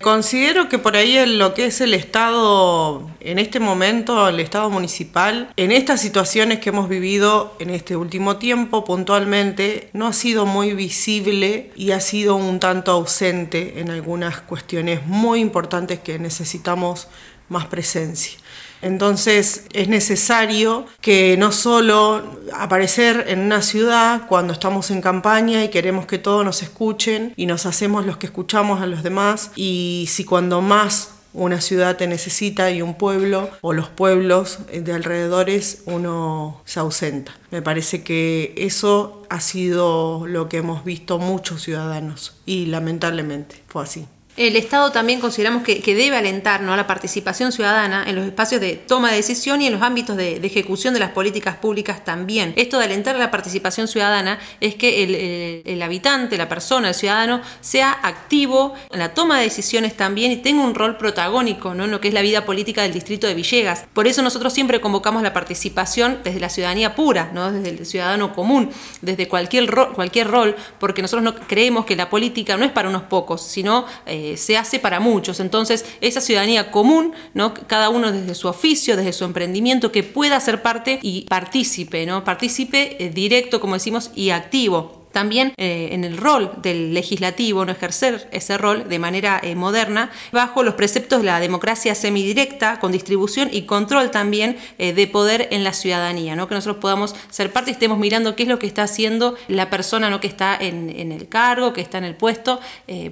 Considero 0.00 0.68
que 0.68 0.78
por 0.78 0.96
ahí 0.96 1.16
en 1.16 1.38
lo 1.38 1.54
que 1.54 1.66
es 1.66 1.80
el 1.80 1.94
Estado, 1.94 3.08
en 3.20 3.38
este 3.38 3.58
momento, 3.58 4.28
el 4.28 4.38
Estado 4.38 4.68
municipal, 4.68 5.50
en 5.56 5.72
estas 5.72 6.00
situaciones 6.00 6.58
que 6.58 6.68
hemos 6.68 6.90
vivido 6.90 7.56
en 7.58 7.70
este 7.70 7.96
último 7.96 8.36
tiempo 8.36 8.84
puntualmente, 8.84 9.88
no 9.94 10.06
ha 10.06 10.12
sido 10.12 10.44
muy 10.44 10.74
visible 10.74 11.70
y 11.74 11.92
ha 11.92 12.00
sido 12.00 12.36
un 12.36 12.60
tanto 12.60 12.92
ausente 12.92 13.80
en 13.80 13.90
algunas 13.90 14.42
cuestiones 14.42 15.06
muy 15.06 15.40
importantes 15.40 16.00
que 16.00 16.18
necesitamos 16.18 17.08
más 17.48 17.66
presencia. 17.66 18.38
Entonces 18.84 19.64
es 19.72 19.88
necesario 19.88 20.84
que 21.00 21.38
no 21.38 21.52
solo 21.52 22.22
aparecer 22.52 23.24
en 23.28 23.40
una 23.40 23.62
ciudad 23.62 24.26
cuando 24.28 24.52
estamos 24.52 24.90
en 24.90 25.00
campaña 25.00 25.64
y 25.64 25.70
queremos 25.70 26.04
que 26.04 26.18
todos 26.18 26.44
nos 26.44 26.62
escuchen 26.62 27.32
y 27.34 27.46
nos 27.46 27.64
hacemos 27.64 28.04
los 28.04 28.18
que 28.18 28.26
escuchamos 28.26 28.82
a 28.82 28.86
los 28.86 29.02
demás 29.02 29.52
y 29.56 30.04
si 30.10 30.26
cuando 30.26 30.60
más 30.60 31.14
una 31.32 31.62
ciudad 31.62 31.96
te 31.96 32.06
necesita 32.06 32.70
y 32.70 32.82
un 32.82 32.94
pueblo 32.94 33.48
o 33.62 33.72
los 33.72 33.88
pueblos 33.88 34.58
de 34.70 34.92
alrededores 34.92 35.82
uno 35.86 36.60
se 36.66 36.78
ausenta. 36.78 37.34
Me 37.50 37.62
parece 37.62 38.02
que 38.02 38.54
eso 38.58 39.22
ha 39.30 39.40
sido 39.40 40.26
lo 40.26 40.50
que 40.50 40.58
hemos 40.58 40.84
visto 40.84 41.18
muchos 41.18 41.62
ciudadanos 41.62 42.36
y 42.44 42.66
lamentablemente 42.66 43.62
fue 43.66 43.82
así. 43.82 44.06
El 44.36 44.56
Estado 44.56 44.90
también 44.90 45.20
consideramos 45.20 45.62
que, 45.62 45.80
debe 45.94 46.16
alentar 46.16 46.60
¿no? 46.60 46.74
la 46.74 46.88
participación 46.88 47.52
ciudadana 47.52 48.02
en 48.04 48.16
los 48.16 48.26
espacios 48.26 48.60
de 48.60 48.74
toma 48.74 49.10
de 49.10 49.16
decisión 49.18 49.62
y 49.62 49.68
en 49.68 49.72
los 49.72 49.82
ámbitos 49.82 50.16
de, 50.16 50.36
ejecución 50.44 50.92
de 50.92 50.98
las 50.98 51.12
políticas 51.12 51.56
públicas 51.56 52.04
también. 52.04 52.52
Esto 52.56 52.78
de 52.78 52.86
alentar 52.86 53.14
la 53.14 53.30
participación 53.30 53.86
ciudadana 53.86 54.40
es 54.60 54.74
que 54.74 55.62
el, 55.64 55.82
habitante, 55.82 56.36
la 56.36 56.48
persona, 56.48 56.88
el 56.88 56.94
ciudadano, 56.94 57.42
sea 57.60 57.96
activo 58.02 58.74
en 58.90 58.98
la 58.98 59.14
toma 59.14 59.38
de 59.38 59.44
decisiones 59.44 59.96
también 59.96 60.32
y 60.32 60.38
tenga 60.38 60.64
un 60.64 60.74
rol 60.74 60.96
protagónico 60.96 61.72
¿no? 61.74 61.84
en 61.84 61.92
lo 61.92 62.00
que 62.00 62.08
es 62.08 62.14
la 62.14 62.22
vida 62.22 62.44
política 62.44 62.82
del 62.82 62.92
distrito 62.92 63.28
de 63.28 63.34
Villegas. 63.34 63.84
Por 63.92 64.08
eso 64.08 64.20
nosotros 64.20 64.52
siempre 64.52 64.80
convocamos 64.80 65.22
la 65.22 65.32
participación 65.32 66.18
desde 66.24 66.40
la 66.40 66.48
ciudadanía 66.48 66.96
pura, 66.96 67.30
¿no? 67.32 67.52
desde 67.52 67.68
el 67.68 67.86
ciudadano 67.86 68.34
común, 68.34 68.70
desde 69.00 69.28
cualquier, 69.28 69.72
cualquier 69.94 70.26
rol, 70.26 70.56
porque 70.80 71.02
nosotros 71.02 71.22
no 71.22 71.36
creemos 71.46 71.84
que 71.84 71.94
la 71.94 72.10
política 72.10 72.56
no 72.56 72.64
es 72.64 72.72
para 72.72 72.88
unos 72.88 73.02
pocos, 73.02 73.40
sino... 73.40 73.86
Eh, 74.06 74.23
eh, 74.24 74.36
se 74.36 74.56
hace 74.56 74.78
para 74.78 75.00
muchos. 75.00 75.38
Entonces, 75.40 75.84
esa 76.00 76.20
ciudadanía 76.20 76.70
común, 76.70 77.12
¿no? 77.34 77.52
cada 77.52 77.90
uno 77.90 78.10
desde 78.10 78.34
su 78.34 78.48
oficio, 78.48 78.96
desde 78.96 79.12
su 79.12 79.24
emprendimiento, 79.24 79.92
que 79.92 80.02
pueda 80.02 80.40
ser 80.40 80.62
parte 80.62 80.98
y 81.02 81.26
partícipe, 81.26 82.06
¿no? 82.06 82.24
partícipe 82.24 83.04
eh, 83.04 83.10
directo, 83.10 83.60
como 83.60 83.74
decimos, 83.74 84.10
y 84.14 84.30
activo 84.30 85.03
también 85.14 85.54
eh, 85.56 85.90
en 85.92 86.04
el 86.04 86.18
rol 86.18 86.50
del 86.60 86.92
legislativo, 86.92 87.64
no 87.64 87.72
ejercer 87.72 88.28
ese 88.32 88.58
rol 88.58 88.88
de 88.88 88.98
manera 88.98 89.40
eh, 89.42 89.54
moderna, 89.54 90.10
bajo 90.32 90.62
los 90.62 90.74
preceptos 90.74 91.20
de 91.20 91.26
la 91.26 91.40
democracia 91.40 91.94
semidirecta, 91.94 92.80
con 92.80 92.92
distribución 92.92 93.48
y 93.50 93.62
control 93.62 94.10
también 94.10 94.58
eh, 94.76 94.92
de 94.92 95.06
poder 95.06 95.48
en 95.52 95.62
la 95.64 95.72
ciudadanía, 95.72 96.36
¿no? 96.36 96.48
que 96.48 96.56
nosotros 96.56 96.80
podamos 96.80 97.14
ser 97.30 97.52
parte 97.52 97.70
y 97.70 97.72
estemos 97.72 97.96
mirando 97.96 98.34
qué 98.34 98.42
es 98.42 98.48
lo 98.48 98.58
que 98.58 98.66
está 98.66 98.82
haciendo 98.82 99.36
la 99.48 99.70
persona 99.70 100.10
¿no? 100.10 100.20
que 100.20 100.26
está 100.26 100.58
en, 100.60 100.90
el 101.12 101.28
cargo, 101.28 101.72
que 101.72 101.80
está 101.80 101.98
en 101.98 102.04
el 102.04 102.16
puesto, 102.16 102.60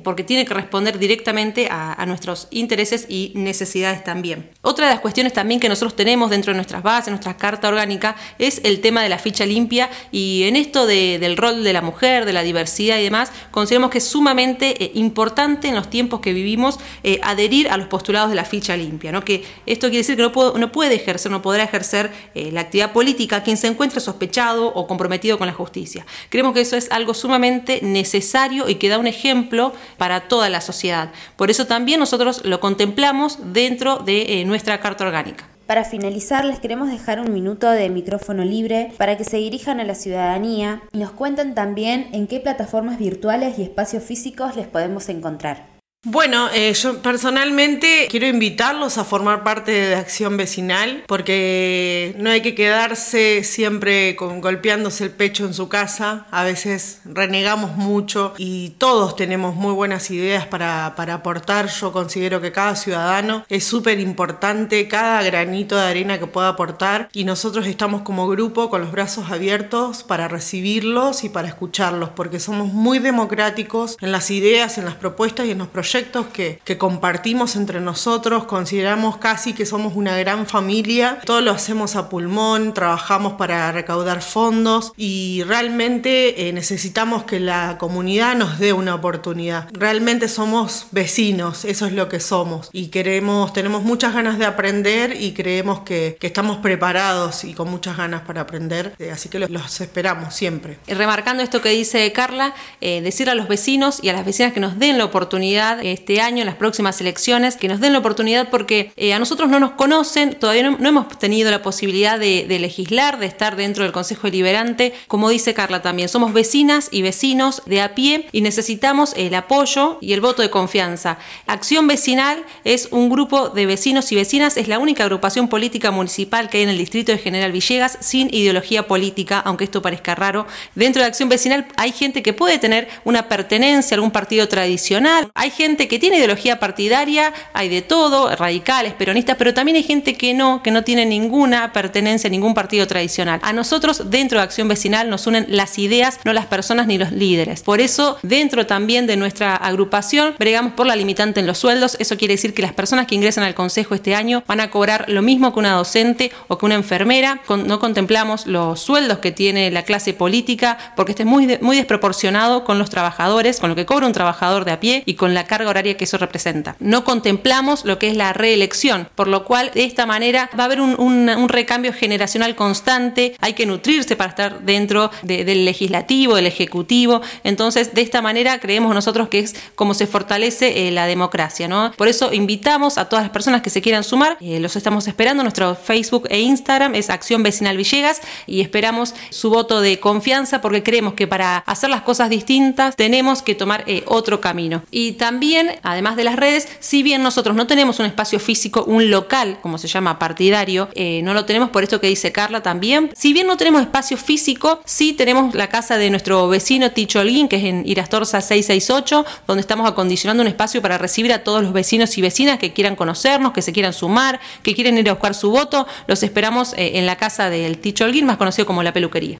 porque 0.03 0.25
tiene 0.25 0.45
que 0.45 0.55
responder 0.55 0.99
directamente 0.99 1.69
a, 1.71 2.05
nuestros 2.07 2.49
intereses 2.51 3.07
y 3.09 3.33
necesidades 3.37 4.03
también. 4.03 4.51
Otra 4.63 4.89
de 4.89 4.95
las 4.95 5.01
cuestiones 5.01 5.33
también 5.33 5.61
que 5.61 5.69
nosotros 5.69 5.95
tenemos 5.95 6.31
dentro 6.31 6.53
de 6.53 6.57
nuestras 6.57 6.83
bases, 6.83 7.11
nuestra 7.11 7.37
carta 7.37 7.69
orgánica, 7.69 8.17
es 8.39 8.61
el 8.65 8.81
tema 8.81 9.03
de 9.03 9.09
la 9.09 9.19
ficha 9.19 9.47
limpia 9.47 9.89
y 10.11 10.43
en 10.45 10.57
esto 10.57 10.85
del 10.87 11.37
rol 11.37 11.63
de 11.63 11.73
la 11.73 11.81
mujer 11.81 11.92
de 12.01 12.33
la 12.33 12.43
diversidad 12.43 12.99
y 12.99 13.05
demás, 13.05 13.31
consideramos 13.51 13.91
que 13.91 13.99
es 13.99 14.05
sumamente 14.05 14.83
eh, 14.83 14.91
importante 14.95 15.69
en 15.69 15.75
los 15.75 15.89
tiempos 15.89 16.21
que 16.21 16.33
vivimos 16.33 16.79
eh, 17.05 17.21
adherir 17.23 17.69
a 17.69 17.77
los 17.77 17.87
postulados 17.87 18.31
de 18.31 18.37
la 18.37 18.45
ficha 18.45 18.77
limpia, 18.77 19.13
que 19.21 19.45
esto 19.67 19.89
quiere 19.89 19.99
decir 19.99 20.17
que 20.17 20.23
no, 20.23 20.53
no 20.59 20.73
puede 20.73 20.97
ejercer, 20.97 21.31
no 21.31 21.43
podrá 21.43 21.63
ejercer 21.63 22.11
eh, 22.35 22.51
la 22.51 22.63
actividad 22.63 22.93
política 22.93 23.43
quien 23.43 23.57
se 23.57 23.69
encuentre 23.69 24.01
sospechado 24.01 24.67
o 24.67 24.87
comprometido 24.87 25.39
con 25.39 25.47
la 25.47 25.53
justicia. 25.53 26.05
Creemos 26.29 26.55
que 26.55 26.63
eso 26.63 26.77
es 26.77 26.91
algo 26.91 27.15
sumamente 27.15 27.81
necesario 27.83 28.69
y 28.69 28.77
que 28.77 28.89
da 28.89 28.99
un 28.99 29.07
ejemplo 29.07 29.73
para 29.97 30.23
toda 30.29 30.49
la 30.49 30.61
sociedad. 30.61 31.13
Por 31.37 31.51
eso 31.51 31.67
también 31.67 32.01
nosotros 32.01 32.45
lo 32.45 32.59
contemplamos 32.59 33.39
dentro 33.53 33.99
de 33.99 34.45
nuestra 34.45 34.81
Carta 34.81 35.05
Orgánica. 35.05 35.47
Para 35.73 35.85
finalizar, 35.85 36.45
les 36.45 36.61
queremos 36.61 36.91
dejar 36.91 37.19
un 37.19 37.33
minuto 37.33 37.71
de 37.71 37.89
micrófono 37.89 38.45
libre 38.45 38.93
para 38.99 39.17
que 39.17 39.25
se 39.25 39.39
dirijan 39.39 39.81
a 39.81 39.85
la 39.85 39.95
ciudadanía 39.95 40.83
y 40.93 40.99
nos 40.99 41.13
cuenten 41.13 41.55
también 41.55 42.09
en 42.13 42.27
qué 42.27 42.41
plataformas 42.41 42.99
virtuales 42.99 43.59
y 43.59 43.63
espacios 43.63 44.03
físicos 44.03 44.55
les 44.55 44.67
podemos 44.67 45.09
encontrar. 45.09 45.72
Bueno, 46.05 46.49
eh, 46.53 46.75
yo 46.75 47.01
personalmente 47.01 48.09
quiero 48.11 48.27
invitarlos 48.27 48.99
a 48.99 49.05
formar 49.05 49.45
parte 49.45 49.71
de 49.71 49.95
Acción 49.95 50.37
Vecinal 50.37 51.05
porque 51.07 52.17
no 52.19 52.29
hay 52.29 52.43
que 52.43 52.57
quedarse 52.57 53.45
siempre 53.45 54.15
golpeándose 54.19 55.05
el 55.05 55.11
pecho 55.13 55.47
en 55.47 55.55
su 55.55 55.69
casa. 55.69 56.27
A 56.33 56.43
veces 56.43 57.03
renegamos 57.05 57.77
mucho 57.77 58.35
y 58.37 58.71
todos 58.79 59.15
tenemos 59.15 59.55
muy 59.55 59.73
buenas 59.75 60.11
ideas 60.11 60.45
para, 60.45 60.95
para 60.97 61.15
aportar. 61.15 61.69
Yo 61.69 61.93
considero 61.93 62.41
que 62.41 62.51
cada 62.51 62.75
ciudadano 62.75 63.45
es 63.49 63.63
súper 63.63 64.01
importante, 64.01 64.89
cada 64.89 65.23
granito 65.23 65.77
de 65.77 65.83
arena 65.83 66.19
que 66.19 66.27
pueda 66.27 66.49
aportar 66.49 67.11
y 67.13 67.23
nosotros 67.23 67.69
estamos 67.69 68.03
como 68.03 68.27
grupo 68.27 68.71
con 68.71 68.81
los 68.81 68.91
brazos 68.91 69.31
abiertos 69.31 70.03
para 70.03 70.27
recibirlos 70.27 71.23
y 71.23 71.29
para 71.29 71.47
escucharlos 71.47 72.09
porque 72.09 72.41
somos 72.41 72.73
muy 72.73 72.99
democráticos 72.99 73.97
en 74.01 74.11
las 74.11 74.33
ideas, 74.33 74.79
en 74.79 74.85
las 74.85 74.97
propuestas 74.97 75.47
y 75.47 75.53
en 75.53 75.59
los 75.59 75.69
proyectos 75.69 75.92
que, 76.33 76.61
que, 76.65 76.79
compartimos 76.79 77.55
entre 77.57 77.81
nosotros, 77.81 78.45
consideramos 78.45 79.19
casi 79.19 79.53
que 79.53 79.67
somos 79.67 79.95
una 79.95 80.17
gran 80.17 80.47
familia, 80.47 81.19
todo 81.25 81.41
lo 81.41 81.51
hacemos 81.51 81.97
a 81.97 82.09
pulmón, 82.09 82.73
trabajamos 82.73 83.35
para 83.35 83.71
recaudar 83.73 84.23
fondos 84.23 84.93
y 84.97 85.43
realmente 85.43 86.49
eh, 86.49 86.53
necesitamos 86.53 87.25
que 87.25 87.41
la 87.41 87.77
comunidad 87.79 88.37
nos 88.37 88.59
dé 88.59 88.73
una 88.73 88.95
oportunidad. 88.95 89.69
Realmente 89.73 90.29
somos 90.29 90.87
vecinos, 90.93 91.65
eso 91.65 91.87
es 91.87 91.93
lo 91.93 92.09
que 92.09 92.21
somos 92.21 92.71
y 92.73 92.89
queremos, 92.89 93.53
tenemos 93.53 93.83
muchas 93.83 94.15
ganas 94.15 94.39
de 94.39 94.47
aprender 94.47 95.21
y 95.21 95.33
creemos 95.33 95.81
que, 95.81 96.17
que 96.19 96.27
estamos 96.27 96.59
preparados 96.59 97.45
y 97.45 97.53
con 97.53 97.71
muchas 97.71 97.99
ganas 97.99 98.23
para 98.23 98.41
aprender, 98.43 98.95
eh, 98.99 99.11
así 99.11 99.29
que 99.29 99.39
los, 99.39 99.51
los, 99.51 99.81
esperamos 99.81 100.35
siempre. 100.35 100.79
Remarcando 100.87 101.43
esto 101.43 101.61
que 101.61 101.69
dice 101.71 102.11
Carla, 102.13 102.55
eh, 102.81 103.03
decir 103.03 103.29
a 103.29 103.35
los 103.35 103.49
vecinos 103.49 103.99
y 104.03 104.09
a 104.09 104.13
las 104.15 104.25
vecinas 104.25 104.53
que 104.53 104.61
nos 104.61 104.79
den 104.79 104.97
la 104.97 105.05
oportunidad 105.05 105.82
este 105.83 106.21
año, 106.21 106.41
en 106.41 106.47
las 106.47 106.57
próximas 106.57 107.01
elecciones, 107.01 107.57
que 107.57 107.69
nos 107.69 107.81
den 107.81 107.93
la 107.93 107.99
oportunidad 107.99 108.51
porque 108.51 108.93
eh, 108.97 109.13
a 109.13 109.19
nosotros 109.19 109.49
no 109.49 109.61
nos 109.61 109.73
conocen, 109.73 110.35
todavía 110.35 110.71
no, 110.71 110.89
hemos 110.89 111.09
tenido 111.19 111.51
la 111.51 111.63
posibilidad 111.63 112.19
de, 112.19 112.47
legislar, 112.61 113.19
de 113.19 113.27
estar 113.27 113.57
dentro 113.57 113.85
del 113.85 113.93
Consejo 113.93 114.29
Deliberante, 114.29 114.95
como 115.09 115.29
dice 115.29 115.55
Carla 115.55 115.83
también, 115.83 116.09
somos 116.09 116.33
vecinas 116.33 116.89
y 116.91 117.03
vecinos 117.03 117.63
de 117.67 117.81
a 117.81 117.95
pie 117.95 118.29
y 118.33 118.41
necesitamos 118.41 119.15
el 119.17 119.35
apoyo 119.35 119.99
y 120.01 120.13
el 120.13 120.21
voto 120.21 120.43
de 120.43 120.51
confianza. 120.51 121.19
Acción 121.47 121.87
Vecinal 121.87 122.45
es 122.65 122.89
un 122.91 123.11
grupo 123.11 123.49
de 123.49 123.67
vecinos 123.67 124.11
y 124.13 124.17
vecinas, 124.17 124.57
es 124.57 124.69
la 124.69 124.79
única 124.79 125.05
agrupación 125.05 125.49
política 125.49 125.91
municipal 125.91 126.49
que 126.49 126.59
hay 126.59 126.65
en 126.65 126.71
el 126.71 126.79
distrito 126.79 127.13
de 127.13 127.19
General 127.19 127.53
Villegas 127.53 127.99
sin 128.01 128.33
ideología 128.33 128.87
política, 128.87 129.41
aunque 129.41 129.65
esto 129.65 129.83
parezca 129.83 130.15
raro. 130.15 130.47
Dentro 130.75 131.03
de 131.03 131.09
Acción 131.09 131.29
Vecinal 131.29 131.67
hay 131.77 131.93
gente 131.93 132.23
que 132.23 132.33
puede 132.33 132.59
tener 132.59 132.89
una 133.05 133.29
pertenencia 133.29 133.95
a 133.95 133.97
algún 133.97 134.11
partido 134.11 134.49
tradicional, 134.49 135.31
hay 135.35 135.51
gente 135.51 135.72
que 135.77 135.99
tiene 135.99 136.17
ideología 136.19 136.59
partidaria, 136.59 137.33
hay 137.53 137.69
de 137.69 137.83
todo, 137.83 138.35
radicales, 138.37 138.95
peronistas, 138.95 139.37
pero 139.37 139.55
también 139.55 139.77
hay 139.77 139.83
gente 139.83 140.15
que 140.15 140.35
no, 140.35 140.63
que 140.63 140.71
no 140.71 140.85
tiene 140.85 141.07
ninguna 141.07 141.73
pertenencia 141.73 142.29
a 142.29 142.31
ningún 142.31 142.55
partido 142.55 142.87
tradicional. 142.87 143.41
A 143.43 143.53
nosotros, 143.53 144.11
dentro 144.11 144.39
de 144.39 144.45
Acción 144.45 144.69
Vecinal, 144.69 145.09
nos 145.09 145.27
unen 145.27 145.47
las 145.49 145.79
ideas, 145.79 146.21
no 146.25 146.33
las 146.33 146.47
personas 146.47 146.87
ni 146.87 146.99
los 146.99 147.13
líderes. 147.13 147.63
Por 147.63 147.81
eso, 147.81 148.19
dentro 148.23 148.67
también 148.67 149.07
de 149.07 149.17
nuestra 149.17 149.57
agrupación, 149.57 150.35
bregamos 150.39 150.75
por 150.75 150.87
la 150.87 150.97
limitante 150.97 151.41
en 151.41 151.47
los 151.47 151.59
sueldos. 151.59 151.97
Eso 151.99 152.17
quiere 152.17 152.35
decir 152.35 152.55
que 152.55 152.63
las 152.63 152.73
personas 152.73 153.07
que 153.07 153.15
ingresan 153.15 153.45
al 153.45 153.55
Consejo 153.55 153.95
este 153.95 154.15
año 154.15 154.43
van 154.47 154.61
a 154.61 154.71
cobrar 154.71 155.07
lo 155.09 155.23
mismo 155.23 155.53
que 155.53 155.59
una 155.59 155.73
docente 155.73 156.33
o 156.49 156.59
que 156.59 156.67
una 156.67 156.75
enfermera. 156.75 157.41
no 157.49 157.79
contemplamos 157.79 158.47
los 158.47 158.81
sueldos 158.81 159.19
que 159.19 159.33
tiene 159.33 159.71
la 159.71 159.85
clase 159.85 160.13
política, 160.15 160.79
porque 160.97 161.13
este 161.13 161.23
es 161.23 161.29
muy, 161.29 161.59
muy 161.61 161.77
desproporcionado 161.77 162.65
con 162.65 162.79
los 162.79 162.91
trabajadores, 162.91 163.61
con 163.61 163.71
lo 163.71 163.77
que 163.77 163.87
cobra 163.87 164.07
un 164.07 164.13
trabajador 164.13 164.65
de 164.65 164.73
a 164.73 164.81
pie 164.81 165.03
y 165.07 165.15
con 165.15 165.35
la 165.35 165.45
carga 165.45 165.62
horaria 165.67 165.97
que 165.97 166.05
eso 166.05 166.19
representa. 166.19 166.77
No 166.81 167.05
contemplamos 167.05 167.85
lo 167.85 167.99
que 167.99 168.09
es 168.09 168.17
la 168.17 168.33
reelección, 168.33 169.09
por 169.15 169.29
lo 169.29 169.45
cual 169.45 169.71
de 169.75 169.85
esta 169.85 170.07
manera 170.07 170.51
va 170.59 170.65
a 170.65 170.67
haber 170.67 170.81
un, 170.81 171.49
recambio 171.49 171.93
generacional 171.93 172.55
constante, 172.55 173.35
hay 173.41 173.53
que 173.53 173.67
nutrirse 173.67 174.17
para 174.17 174.31
estar 174.31 174.61
dentro 174.63 175.11
del 175.23 175.65
legislativo, 175.65 176.37
del 176.37 176.47
ejecutivo, 176.47 177.21
entonces 177.45 177.95
de 177.95 178.01
esta 178.01 178.23
manera 178.23 178.59
creemos 178.59 178.95
nosotros 178.95 179.29
que 179.29 179.41
es 179.41 179.55
como 179.75 179.95
se 179.95 180.07
fortalece 180.07 180.89
eh, 180.89 180.91
la 180.91 181.07
democracia. 181.07 181.69
¿no? 181.69 181.93
Por 181.97 182.09
eso 182.09 182.33
invitamos 182.33 182.97
a 182.99 183.09
todas 183.09 183.25
las 183.25 183.33
personas 183.33 183.63
que 183.63 183.71
se 183.71 183.83
quieran 183.83 184.05
sumar, 184.05 184.37
eh, 184.41 184.61
los 184.61 184.77
estamos 184.77 185.07
esperando, 185.09 185.43
nuestro 185.43 185.75
Facebook 185.75 186.27
e 186.31 186.41
Instagram 186.41 186.95
es 186.95 187.11
Acción 187.11 187.43
Vecinal 187.43 187.77
Villegas 187.77 188.21
y 188.47 188.61
esperamos 188.61 189.15
su 189.31 189.51
voto 189.51 189.81
de 189.81 190.01
confianza 190.01 190.61
porque 190.61 190.83
creemos 190.83 191.15
que 191.15 191.27
para 191.27 191.59
hacer 191.59 191.91
las 191.91 192.03
cosas 192.03 192.31
distintas 192.31 192.97
tenemos 192.97 193.43
que 193.43 193.55
tomar 193.55 193.85
eh, 193.87 194.05
otro 194.07 194.41
camino. 194.41 194.83
Y 194.91 195.13
también 195.13 195.42
además 195.83 196.17
de 196.17 196.25
las 196.25 196.37
redes, 196.37 196.69
si 196.81 197.03
bien 197.03 197.23
nosotros 197.23 197.57
no 197.57 197.67
tenemos 197.67 197.99
un 197.99 198.07
espacio 198.07 198.39
físico, 198.39 198.85
un 198.85 199.11
local, 199.11 199.59
como 199.61 199.79
se 199.79 199.89
llama, 199.89 200.19
partidario, 200.19 200.89
eh, 200.95 201.21
no 201.23 201.35
lo 201.35 201.45
tenemos 201.45 201.71
por 201.71 201.83
esto 201.83 202.01
que 202.01 202.07
dice 202.07 202.33
Carla 202.33 202.63
también, 202.63 203.11
si 203.17 203.33
bien 203.33 203.47
no 203.47 203.57
tenemos 203.57 203.83
espacio 203.83 204.17
físico, 204.17 204.81
sí 204.85 205.13
tenemos 205.13 205.55
la 205.55 205.69
casa 205.69 205.99
de 205.99 206.11
nuestro 206.11 206.49
vecino 206.49 206.93
Ticho 206.93 207.21
Holguín, 207.21 207.49
que 207.49 207.57
es 207.57 207.65
en 207.65 207.83
Irastorza 207.87 208.41
668, 208.41 209.25
donde 209.47 209.61
estamos 209.61 209.89
acondicionando 209.89 210.43
un 210.43 210.49
espacio 210.49 210.81
para 210.81 210.99
recibir 210.99 211.33
a 211.33 211.43
todos 211.43 211.63
los 211.63 211.73
vecinos 211.73 212.17
y 212.19 212.23
vecinas 212.23 212.59
que 212.59 212.73
quieran 212.73 212.97
conocernos, 212.97 213.53
que 213.53 213.63
se 213.63 213.73
quieran 213.73 213.93
sumar, 213.93 214.41
que 214.63 214.75
quieren 214.75 214.97
ir 214.99 215.09
a 215.09 215.15
buscar 215.15 215.35
su 215.35 215.51
voto. 215.51 215.87
Los 216.07 216.23
esperamos 216.23 216.75
eh, 216.75 216.93
en 216.99 217.07
la 217.07 217.17
casa 217.17 217.51
del 217.51 217.79
Ticho 217.79 218.05
Holguín, 218.05 218.27
más 218.27 218.37
conocido 218.37 218.67
como 218.67 218.83
la 218.83 218.93
peluquería. 218.93 219.39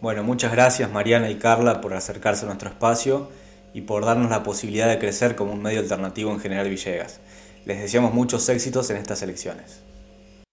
Bueno, 0.00 0.22
muchas 0.22 0.52
gracias 0.52 0.90
Mariana 0.90 1.28
y 1.28 1.34
Carla 1.36 1.80
por 1.80 1.92
acercarse 1.92 2.44
a 2.44 2.46
nuestro 2.46 2.68
espacio 2.68 3.28
y 3.74 3.82
por 3.82 4.04
darnos 4.04 4.30
la 4.30 4.42
posibilidad 4.42 4.88
de 4.88 4.98
crecer 4.98 5.36
como 5.36 5.52
un 5.52 5.62
medio 5.62 5.80
alternativo 5.80 6.32
en 6.32 6.40
General 6.40 6.68
Villegas. 6.68 7.20
Les 7.64 7.80
deseamos 7.80 8.14
muchos 8.14 8.48
éxitos 8.48 8.90
en 8.90 8.96
estas 8.96 9.22
elecciones. 9.22 9.82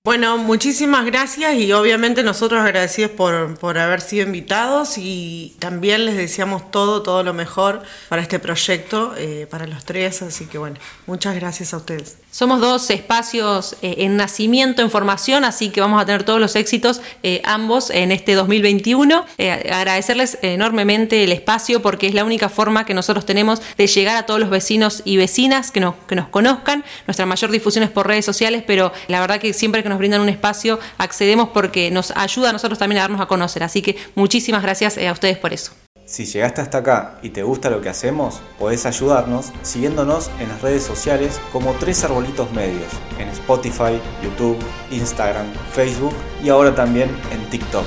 Bueno, 0.05 0.37
muchísimas 0.37 1.03
gracias 1.03 1.55
y 1.55 1.73
obviamente 1.73 2.21
nosotros 2.21 2.61
agradecidos 2.61 3.09
por, 3.09 3.57
por, 3.57 3.79
haber 3.79 4.01
sido 4.01 4.27
invitados 4.27 4.99
y 4.99 5.55
también 5.57 6.05
les 6.05 6.15
deseamos 6.15 6.69
todo, 6.69 7.01
todo 7.01 7.23
lo 7.23 7.33
mejor 7.33 7.81
para 8.07 8.21
este 8.21 8.37
proyecto, 8.37 9.15
eh, 9.17 9.47
para 9.49 9.65
los 9.65 9.83
tres, 9.83 10.21
así 10.21 10.45
que 10.45 10.59
bueno, 10.59 10.77
muchas 11.07 11.33
gracias 11.33 11.73
a 11.73 11.77
ustedes. 11.77 12.19
Somos 12.35 12.59
dos 12.59 12.89
espacios 12.89 13.77
eh, 13.81 13.95
en 13.99 14.17
nacimiento, 14.17 14.81
en 14.81 14.91
formación, 14.91 15.45
así 15.45 15.69
que 15.69 15.79
vamos 15.79 16.01
a 16.01 16.05
tener 16.05 16.23
todos 16.25 16.41
los 16.41 16.57
éxitos 16.57 16.99
eh, 17.23 17.41
ambos 17.45 17.89
en 17.89 18.11
este 18.11 18.33
2021. 18.33 19.23
agradecerles 19.71 20.37
enormemente 20.41 21.23
el 21.23 21.31
espacio 21.31 21.81
porque 21.81 22.07
es 22.07 22.13
la 22.13 22.25
única 22.25 22.49
forma 22.49 22.85
que 22.85 22.93
nosotros 22.93 23.25
tenemos 23.25 23.61
de 23.77 23.87
llegar 23.87 24.17
a 24.17 24.25
todos 24.25 24.41
los 24.41 24.49
vecinos 24.49 25.01
y 25.05 25.15
vecinas 25.15 25.71
que 25.71 25.79
nos, 25.79 25.95
que 26.09 26.15
nos 26.15 26.27
conozcan. 26.27 26.83
Nuestra 27.07 27.25
mayor 27.25 27.51
difusión 27.51 27.85
es 27.85 27.89
por 27.89 28.05
redes 28.05 28.25
sociales, 28.25 28.65
pero 28.67 28.91
la 29.07 29.21
verdad 29.21 29.39
que 29.39 29.53
siempre 29.53 29.81
que 29.81 29.87
nos 29.87 29.97
brindan 29.97 30.19
un 30.19 30.27
espacio, 30.27 30.77
accedemos 30.97 31.51
porque 31.53 31.89
nos 31.89 32.11
ayuda 32.17 32.49
a 32.49 32.51
nosotros 32.51 32.77
también 32.77 32.99
a 32.99 33.03
darnos 33.03 33.21
a 33.21 33.27
conocer. 33.27 33.63
Así 33.63 33.81
que 33.81 33.95
muchísimas 34.13 34.61
gracias 34.61 34.97
eh, 34.97 35.07
a 35.07 35.13
ustedes 35.13 35.37
por 35.37 35.53
eso. 35.53 35.71
Si 36.05 36.25
llegaste 36.25 36.61
hasta 36.61 36.77
acá 36.77 37.17
y 37.23 37.29
te 37.29 37.41
gusta 37.41 37.71
lo 37.71 37.81
que 37.81 37.89
hacemos, 37.89 38.39
podés 38.59 38.85
ayudarnos 38.85 39.51
siguiéndonos 39.63 40.29
en 40.39 40.49
las 40.49 40.61
redes 40.61 40.83
sociales 40.83 41.41
como 41.51 41.73
Tres 41.73 42.03
Arbolitos 42.03 42.51
Medios, 42.51 42.91
en 43.17 43.27
Spotify, 43.29 43.99
YouTube, 44.23 44.59
Instagram, 44.91 45.47
Facebook 45.73 46.13
y 46.43 46.49
ahora 46.49 46.75
también 46.75 47.09
en 47.31 47.49
TikTok. 47.49 47.85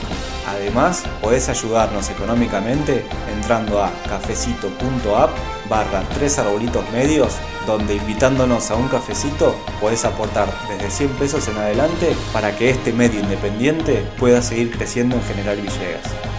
Además, 0.49 1.05
podés 1.23 1.49
ayudarnos 1.49 2.11
económicamente 2.11 3.05
entrando 3.37 3.85
a 3.85 3.93
cafecito.app 4.09 5.31
barra 5.71 6.03
Tres 6.19 6.41
Arbolitos 6.41 6.91
Medios 6.91 7.37
donde 7.69 7.95
invitándonos 7.95 8.71
a 8.73 8.77
un 8.77 8.89
cafecito 8.89 9.55
podés 9.81 10.05
aportar 10.05 10.49
desde 10.69 10.91
100 10.91 11.11
pesos 11.19 11.47
en 11.49 11.59
adelante 11.59 12.17
para 12.33 12.57
que 12.57 12.71
este 12.71 12.93
medio 12.93 13.21
independiente 13.21 14.05
pueda 14.19 14.43
seguir 14.43 14.73
creciendo 14.73 15.15
en 15.17 15.23
General 15.23 15.57
Villegas. 15.57 16.38